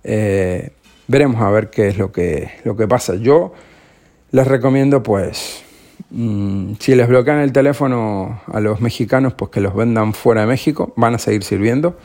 [0.02, 0.72] Eh,
[1.08, 3.14] veremos a ver qué es lo que, lo que pasa.
[3.16, 3.52] Yo
[4.30, 5.64] les recomiendo, pues,
[6.10, 10.46] Mm, si les bloquean el teléfono a los mexicanos, pues que los vendan fuera de
[10.46, 11.96] México, van a seguir sirviendo.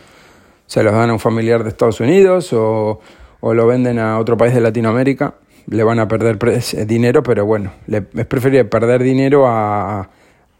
[0.66, 3.00] Se los dan a un familiar de Estados Unidos o,
[3.42, 5.36] lo venden a otro país de Latinoamérica,
[5.70, 10.10] le van a perder eh, dinero, pero bueno, es preferible perder dinero a,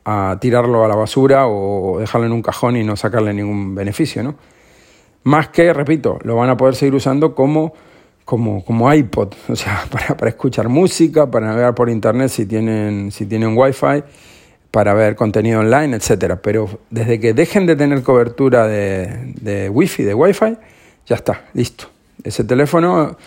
[0.06, 4.24] a, tirarlo a la basura o dejarlo en un cajón y no sacarle ningún beneficio,
[4.24, 4.36] ¿no?
[5.24, 7.74] Más que, repito, lo van a poder seguir usando como
[8.30, 13.12] como, como iPod, o sea, para, para, escuchar música, para navegar por internet si tienen,
[13.12, 14.04] si tienen wifi,
[14.70, 16.40] para ver contenido online, etcétera.
[16.40, 20.58] Pero desde que dejen de tener cobertura de, de wifi, de wifi,
[21.08, 21.90] ya está, listo.
[22.24, 23.18] Ese teléfono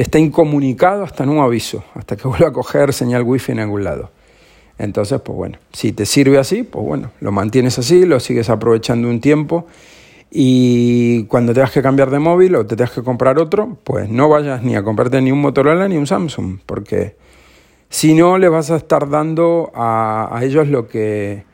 [0.00, 4.10] está incomunicado hasta un aviso, hasta que vuelva a coger señal wifi en algún lado.
[4.78, 9.08] Entonces, pues bueno, si te sirve así, pues bueno, lo mantienes así, lo sigues aprovechando
[9.08, 9.66] un tiempo
[10.30, 14.30] y cuando tengas que cambiar de móvil o te tengas que comprar otro, pues no
[14.30, 17.16] vayas ni a comprarte ni un Motorola ni un Samsung, porque
[17.90, 21.44] si no le vas a estar dando a, ellos lo que,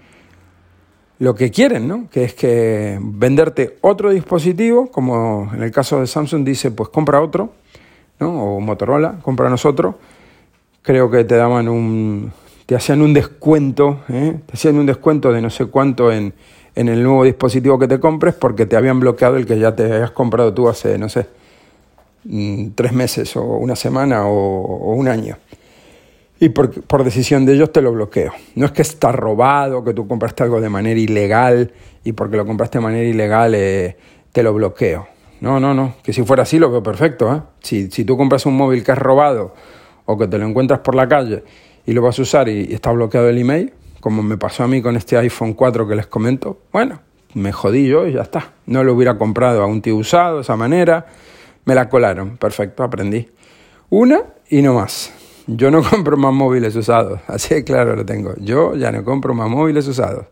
[1.19, 2.09] lo que quieren, ¿no?
[2.11, 7.21] Que es que venderte otro dispositivo, como en el caso de Samsung dice, pues compra
[7.21, 7.51] otro,
[8.21, 8.57] ¿no?
[8.57, 9.95] O Motorola, compra nosotros.
[10.83, 12.33] Creo que te daban un
[12.67, 14.41] te hacían un descuento, ¿eh?
[14.45, 16.35] te hacían un descuento de no sé cuánto en,
[16.75, 19.85] en el nuevo dispositivo que te compres porque te habían bloqueado el que ya te
[19.85, 21.27] habías comprado tú hace, no sé,
[22.25, 25.39] mm, tres meses o una semana o, un año.
[26.39, 28.33] Y por, por, decisión de ellos te lo bloqueo.
[28.57, 31.73] No es que está robado, que tú compraste algo de manera ilegal
[32.05, 33.97] y porque lo compraste de manera ilegal eh,
[34.33, 35.07] te lo bloqueo.
[35.41, 35.95] No, no, no.
[36.03, 37.35] Que si fuera así lo veo perfecto.
[37.35, 37.43] ¿eh?
[37.61, 39.55] Si, si tú compras un móvil que has robado
[40.05, 41.45] o que te lo encuentras por la calle
[41.85, 44.81] y lo vas a usar y, está bloqueado el email, como me pasó a mí
[44.83, 47.01] con este iPhone 4 que les comento, bueno,
[47.35, 48.53] me jodí yo y ya está.
[48.67, 51.07] No lo hubiera comprado a un tío usado de esa manera.
[51.65, 52.37] Me la colaron.
[52.39, 53.29] Perfecto, aprendí.
[53.91, 55.13] Una y no más.
[55.47, 57.21] Yo no compro más móviles usados.
[57.27, 58.35] Así de claro lo tengo.
[58.39, 60.27] Yo ya no compro más móviles usados.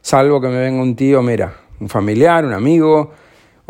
[0.00, 3.12] Salvo que me venga un tío, mira, un familiar, un amigo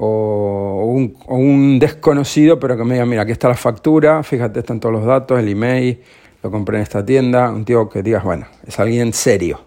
[0.03, 0.82] o
[1.28, 5.05] un, desconocido, pero que me diga, mira, aquí está la factura, fíjate, están todos los
[5.05, 6.01] datos, el email,
[6.42, 9.61] lo compré en esta tienda, un tío que digas, bueno, es alguien serio.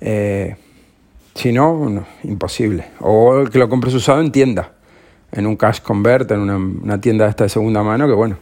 [0.00, 0.54] Eh,
[1.34, 2.84] si no, imposible.
[3.00, 4.72] O que lo compres usado en tienda,
[5.32, 8.38] en un cash convert, en una, tienda esta de segunda mano, que bueno,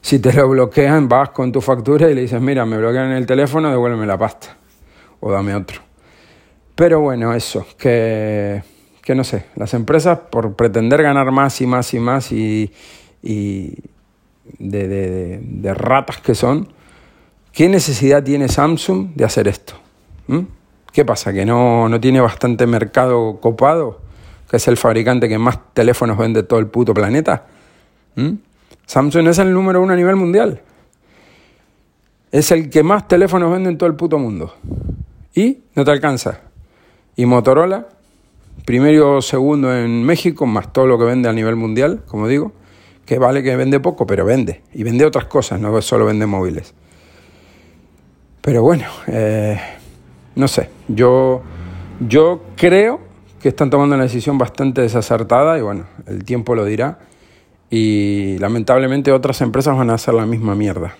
[0.00, 3.26] si te lo bloquean, vas con tu factura y le dices, mira, me bloquean el
[3.26, 4.56] teléfono, devuélveme la pasta.
[5.20, 5.82] O dame otro.
[6.74, 8.62] Pero bueno, eso, que,
[9.06, 12.72] que no sé, las empresas por pretender ganar más y más y más y,
[14.58, 16.68] de ratas que son,
[17.56, 19.72] ¿Qué necesidad tiene Samsung de hacer esto?
[20.26, 20.40] ¿Mm?
[20.92, 21.32] ¿Qué pasa?
[21.32, 24.02] ¿Que no, no tiene bastante mercado copado?
[24.50, 27.46] ¿Que es el fabricante que más teléfonos vende todo el puto planeta?
[28.14, 28.32] ¿Mm?
[28.84, 30.60] Samsung es el número uno a nivel mundial.
[32.30, 34.54] Es el que más teléfonos vende en todo el puto mundo.
[35.34, 36.40] Y no te alcanza.
[37.16, 37.86] Y Motorola,
[38.64, 42.52] primero o segundo en México, más todo lo que vende a nivel mundial, como digo,
[43.04, 44.62] que vale que vende poco, pero vende.
[44.72, 46.74] Y vende otras cosas, no solo vende móviles.
[48.40, 49.58] Pero bueno, eh,
[50.36, 51.42] no sé, yo,
[52.00, 53.00] yo creo
[53.40, 56.98] que están tomando una decisión bastante desacertada y bueno, el tiempo lo dirá.
[57.70, 60.96] Y lamentablemente otras empresas van a hacer la misma mierda.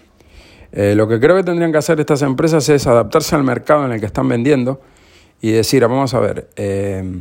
[0.72, 3.92] Eh, lo que creo que tendrían que hacer estas empresas es adaptarse al mercado en
[3.92, 4.80] el que están vendiendo
[5.40, 7.20] y decir, vamos a ver, eh,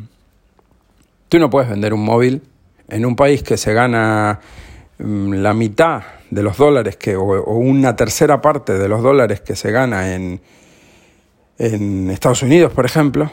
[1.30, 2.42] tú no puedes vender un móvil
[2.88, 4.40] en un país que se gana
[5.00, 7.24] mm, la mitad de los dólares que, o,
[7.54, 10.42] una tercera parte de los dólares que se gana en,
[11.58, 13.32] en Estados Unidos, por ejemplo,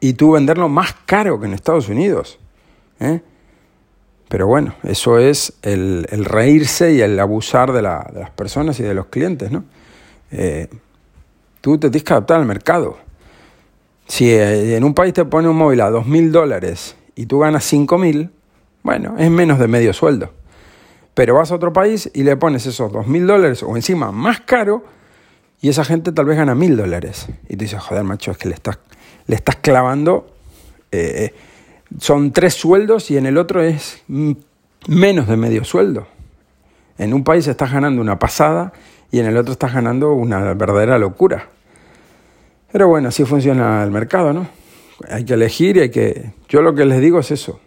[0.00, 2.38] y tú venderlo más caro que en Estados Unidos.
[3.00, 3.20] ¿eh?
[4.28, 9.06] Pero bueno, eso es el, reírse y el abusar de, las personas y de los
[9.06, 9.64] clientes, ¿no?
[10.30, 10.68] Eh,
[11.60, 12.98] tú te tienes que adaptar al mercado.
[14.06, 17.38] Si eh, en un país te pone un móvil a dos mil dólares y tú
[17.38, 18.30] ganas cinco mil,
[18.82, 20.30] bueno, es menos de medio sueldo.
[21.14, 24.40] Pero vas a otro país y le pones esos dos mil dólares o encima más
[24.40, 24.84] caro
[25.60, 27.26] y esa gente tal vez gana mil dólares.
[27.48, 28.78] Y tú dices, joder, macho, es que le estás,
[29.26, 30.26] le estás clavando.
[30.92, 31.32] Eh,
[31.98, 34.02] son tres sueldos y en el otro es
[34.88, 36.06] menos de medio sueldo.
[36.98, 38.72] En un país estás ganando una pasada
[39.10, 41.48] y en el otro estás ganando una verdadera locura.
[42.72, 44.48] Pero bueno, así funciona el mercado, ¿no?
[45.08, 46.32] Hay que elegir y hay que...
[46.48, 47.60] Yo lo que les digo es eso.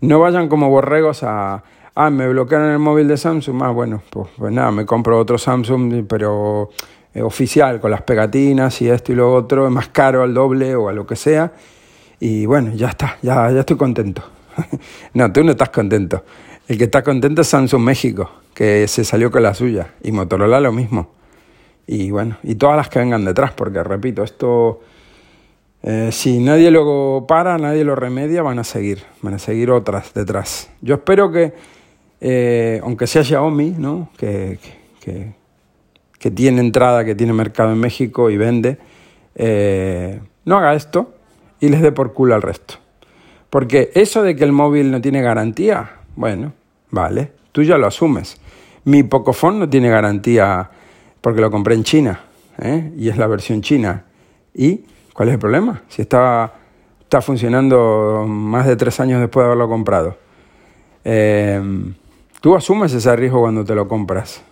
[0.00, 1.62] No vayan como borregos a,
[1.94, 5.38] ah, me bloquearon el móvil de Samsung, ah, bueno, pues, pues nada, me compro otro
[5.38, 6.70] Samsung, pero
[7.14, 10.74] eh, oficial, con las pegatinas y esto y lo otro, es más caro al doble
[10.74, 11.52] o a lo que sea,
[12.20, 14.22] y bueno, ya está, ya, ya estoy contento.
[15.14, 16.24] no, tú no estás contento.
[16.66, 20.60] El que está contento es Samsung México, que se salió con la suya, y Motorola
[20.60, 21.10] lo mismo.
[21.86, 24.80] Y bueno, y todas las que vengan detrás, porque repito, esto
[25.86, 30.14] eh, si nadie lo para, nadie lo remedia, van a seguir, van a seguir otras
[30.14, 30.70] detrás.
[30.80, 31.52] Yo espero que
[32.26, 34.08] eh, aunque sea Xiaomi, ¿no?
[34.16, 34.58] Que,
[36.18, 38.78] que, tiene entrada, que tiene mercado en México y vende,
[39.34, 41.12] eh, no haga esto
[41.60, 42.76] y les dé por culo al resto.
[43.50, 46.54] Porque eso de que el móvil no tiene garantía, bueno,
[46.90, 48.40] vale, tú ya lo asumes.
[48.84, 50.70] Mi Pocophone no tiene garantía
[51.20, 52.20] porque lo compré en China
[52.96, 54.04] y es la versión china.
[54.54, 55.82] ¿Y cuál es el problema?
[55.88, 56.52] Si está,
[57.00, 60.18] está funcionando más de tres años después de haberlo comprado.
[61.04, 61.62] Eh,
[62.44, 64.42] Tú asumes ese riesgo cuando te lo compras.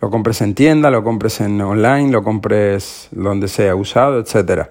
[0.00, 4.68] Lo compres en tienda, lo compres en online, lo compres donde sea usado, etc.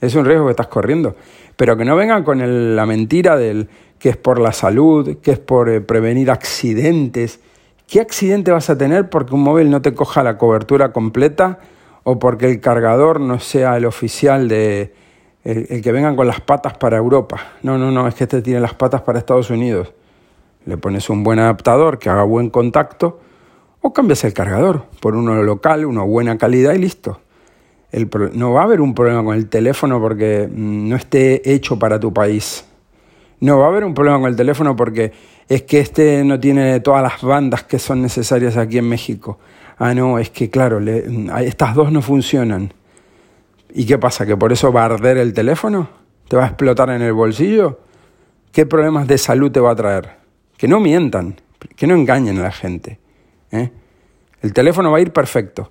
[0.00, 1.16] Es un riesgo que estás corriendo.
[1.54, 3.68] Pero que no vengan con la mentira del
[3.98, 7.40] que es por la salud, que es por eh, prevenir accidentes.
[7.86, 11.58] ¿Qué accidente vas a tener porque un móvil no te coja la cobertura completa
[12.08, 14.94] o porque el cargador no sea el oficial de
[15.44, 17.38] el, que vengan con las patas para Europa?
[17.62, 19.92] No, no, no, es que este tiene las patas para Estados Unidos
[20.68, 23.20] le pones un buen adaptador que haga buen contacto
[23.80, 27.20] o cambias el cargador por uno local, una buena calidad y listo.
[28.34, 31.98] no va a haber un problema con el teléfono porque mm, no esté hecho para
[31.98, 32.66] tu país.
[33.40, 35.12] No va a haber un problema con el teléfono porque
[35.48, 39.38] es que este no tiene todas las bandas que son necesarias aquí en México.
[39.78, 42.72] Ah, no, es que claro, estas dos no funcionan.
[43.72, 44.26] ¿Y qué pasa?
[44.26, 45.88] ¿Que por eso va a arder el teléfono?
[46.26, 47.80] ¿Te va a explotar en el bolsillo?
[48.52, 50.16] ¿Qué problemas de salud te va a traer?
[50.56, 51.40] Que no mientan,
[51.76, 52.98] que no engañen a la gente.
[53.52, 53.70] ¿eh?
[54.42, 55.70] El teléfono va a ir perfecto.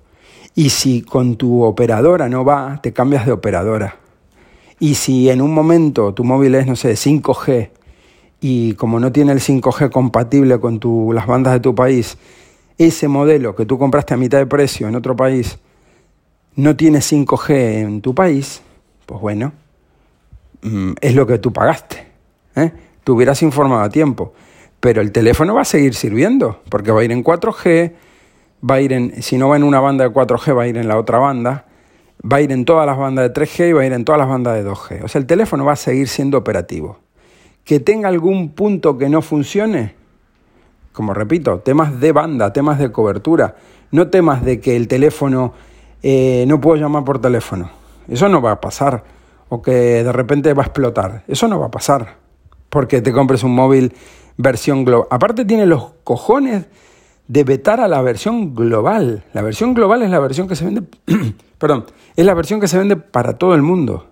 [0.56, 3.98] Y si con tu operadora no va, te cambias de operadora.
[4.80, 7.72] Y si en un momento tu móvil es, no sé, 5G
[8.40, 10.80] y como no tiene el 5G compatible con
[11.14, 12.18] las bandas de tu país,
[12.78, 15.60] ese modelo que tú compraste a mitad de precio en otro país
[16.56, 17.52] no tiene 5G
[17.82, 18.62] en tu país,
[19.06, 19.54] pues bueno,
[20.62, 22.08] mm, es lo que tú pagaste.
[22.56, 22.72] ¿eh?
[23.04, 24.34] Te hubieras informado a tiempo.
[24.80, 27.94] Pero el teléfono va a seguir sirviendo, porque va a ir en 4G,
[28.70, 30.78] va a ir en, si no va en una banda de 4G, va a ir
[30.78, 31.66] en la otra banda,
[32.24, 34.20] va a ir en todas las bandas de 3G y va a ir en todas
[34.20, 35.04] las bandas de 2G.
[35.04, 37.00] O sea, el teléfono va a seguir siendo operativo.
[37.64, 39.96] Que tenga algún punto que no funcione,
[40.98, 43.54] como repito, temas de banda, temas de cobertura,
[43.92, 45.54] no temas de que el teléfono
[46.02, 47.70] eh, no puedo llamar por teléfono.
[48.08, 49.04] Eso no va a pasar.
[49.48, 51.24] O que de repente va a explotar.
[51.28, 52.16] Eso no va a pasar.
[52.72, 53.94] Porque te compres un móvil
[54.38, 55.08] versión global.
[55.12, 56.66] Aparte tiene los cojones
[57.28, 59.24] de vetar a la versión global.
[59.34, 60.82] La versión global es la versión que se vende,
[61.60, 61.86] perdón,
[62.16, 64.08] es la versión que se vende para todo el mundo.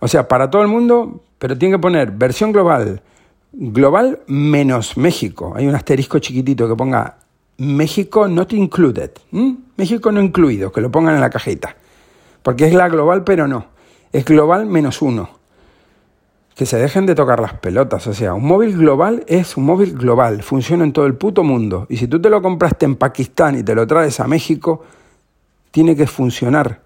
[0.00, 3.02] O sea, para todo el mundo, pero tiene que poner versión global,
[3.52, 5.52] global menos México.
[5.56, 7.18] Hay un asterisco chiquitito que ponga
[7.58, 9.10] México not included.
[9.76, 11.76] México no incluido, que lo pongan en la cajita.
[12.42, 13.66] Porque es la global, pero no.
[14.12, 15.40] Es global menos uno
[16.60, 18.06] que se dejen de tocar las pelotas.
[18.06, 21.86] O sea, un móvil global es un móvil global, funciona en todo el puto mundo.
[21.88, 24.84] Y si tú te lo compraste en Pakistán y te lo traes a México,
[25.70, 26.80] tiene que funcionar.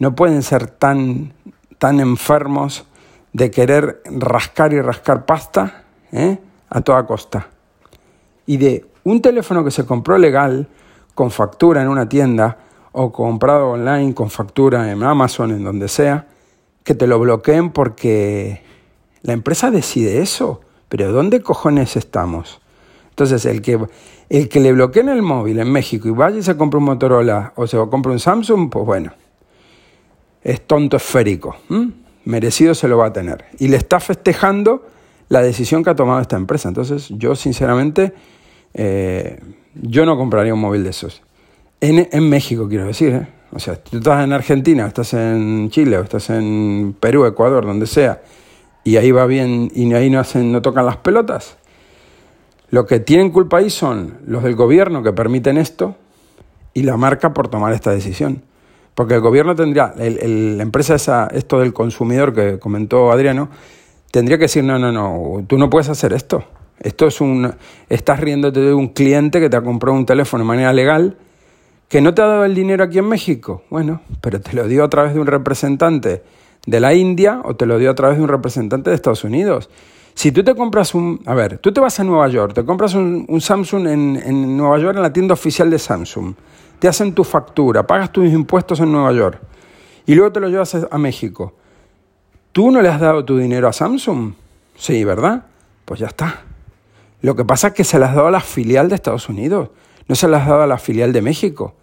[0.00, 1.32] No pueden ser tan,
[1.78, 2.84] tan enfermos
[3.32, 6.38] de querer rascar y rascar pasta ¿eh?
[6.68, 7.48] a toda costa.
[8.46, 10.68] Y de un teléfono que se compró legal,
[11.14, 12.58] con factura en una tienda,
[12.92, 16.26] o comprado online con factura en Amazon, en donde sea,
[16.82, 18.62] que te lo bloqueen porque
[19.22, 22.60] la empresa decide eso, pero ¿dónde cojones estamos?
[23.10, 23.78] Entonces, el que,
[24.28, 27.52] el que le bloqueen el móvil en México y vaya y se compra un Motorola
[27.54, 29.12] o se compra un Samsung, pues bueno,
[30.42, 31.56] es tonto esférico.
[32.30, 33.44] Merecido se lo va a tener.
[33.58, 34.86] Y le está festejando
[35.28, 36.68] la decisión que ha tomado esta empresa.
[36.68, 38.12] Entonces, yo sinceramente,
[38.74, 39.40] eh,
[39.74, 41.22] yo no compraría un móvil de esos.
[41.80, 43.14] En, en México, quiero decir.
[43.14, 43.28] ¿eh?
[43.52, 47.86] O sea, tú estás en Argentina, estás en Chile, o estás en Perú, Ecuador, donde
[47.86, 48.22] sea,
[48.84, 51.56] y ahí va bien y ahí no, hacen, no tocan las pelotas.
[52.70, 55.96] Lo que tienen culpa ahí son los del gobierno que permiten esto
[56.72, 58.42] y la marca por tomar esta decisión.
[58.94, 63.48] Porque el gobierno tendría, la empresa esa, esto del consumidor que comentó Adriano,
[64.10, 66.44] tendría que decir, no, no, no, tú no puedes hacer esto.
[66.80, 67.52] Esto es un,
[67.88, 71.16] estás riéndote de un cliente que te ha comprado un teléfono de manera legal,
[71.88, 73.62] que no te ha dado el dinero aquí en México.
[73.70, 76.22] Bueno, pero te lo dio a través de un representante
[76.66, 79.68] de la India o te lo dio a través de un representante de Estados Unidos.
[80.20, 81.22] Si tú te compras un...
[81.24, 84.78] A ver, tú te vas a Nueva York, te compras un, Samsung en, en, Nueva
[84.78, 86.34] York en la tienda oficial de Samsung,
[86.78, 89.40] te hacen tu factura, pagas tus impuestos en Nueva York
[90.04, 91.54] y luego te lo llevas a, México.
[92.52, 94.34] ¿Tú no le has dado tu dinero a Samsung?
[94.76, 95.46] Sí, ¿verdad?
[95.86, 96.42] Pues ya está.
[97.22, 99.70] Lo que pasa es que se las has dado a la filial de Estados Unidos,
[100.06, 101.76] no se las has dado a la filial de México.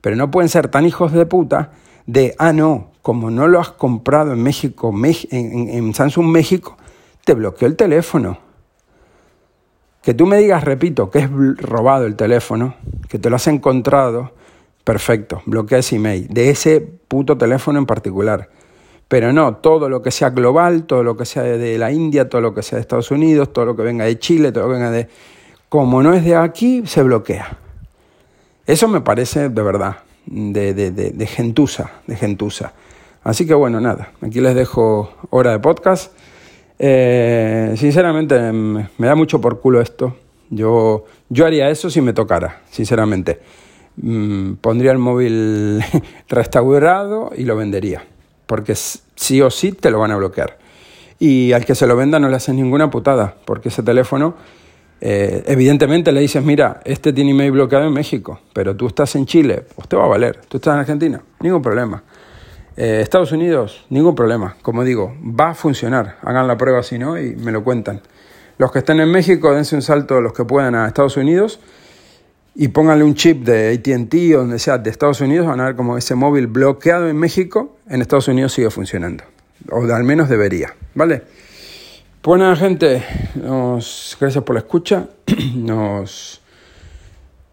[0.00, 1.70] Pero no pueden ser tan hijos de puta
[2.04, 4.92] de, ah, no, como no lo has comprado en México,
[5.30, 6.76] en, Samsung México,
[7.24, 8.38] te bloqueó el teléfono.
[10.02, 12.74] Que tú me digas, repito, que es robado el teléfono,
[13.08, 14.32] que te lo has encontrado,
[14.84, 18.48] perfecto, bloquea ese email, de ese puto teléfono en particular.
[19.08, 22.40] Pero no, todo lo que sea global, todo lo que sea de la India, todo
[22.40, 24.74] lo que sea de Estados Unidos, todo lo que venga de Chile, todo lo que
[24.74, 25.08] venga de...
[25.68, 27.58] Como no es de aquí, se bloquea.
[28.66, 32.72] Eso me parece de verdad, de, de, de, de gentuza, de gentuza.
[33.22, 36.12] Así que bueno, nada, aquí les dejo hora de podcast.
[36.82, 40.16] Eh, sinceramente me da mucho por culo esto.
[40.48, 43.38] Yo, yo haría eso si me tocara, sinceramente.
[43.96, 45.84] Mm, pondría el móvil
[46.28, 48.02] restaurado y lo vendería.
[48.46, 50.58] Porque sí o sí te lo van a bloquear.
[51.18, 54.34] Y al que se lo venda no le haces ninguna putada, porque ese teléfono,
[55.02, 59.26] eh, evidentemente le dices, mira, este tiene email bloqueado en México, pero tú estás en
[59.26, 60.40] Chile, pues te va a valer.
[60.48, 62.02] Tú estás en Argentina, ningún problema.
[62.76, 64.56] Eh, Estados Unidos, ningún problema.
[64.62, 66.16] Como digo, va a funcionar.
[66.22, 68.00] Hagan la prueba si no y me lo cuentan.
[68.58, 71.60] Los que estén en México, dense un salto los que puedan a Estados Unidos
[72.54, 75.76] y pónganle un chip de ATT o donde sea de Estados Unidos, van a ver
[75.76, 79.24] como ese móvil bloqueado en México, en Estados Unidos sigue funcionando.
[79.70, 81.22] O al menos debería, ¿vale?
[82.20, 83.02] Pues nada, gente,
[83.34, 85.08] nos, gracias por la escucha.
[85.54, 86.39] Nos,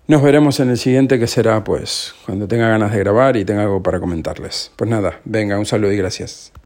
[0.08, 3.64] nos veremos en el siguiente que será pues cuando tenga ganas de grabar y tenga
[3.64, 4.72] algo para comentarles.
[4.76, 6.52] Pues nada, venga, un saludo y gracias.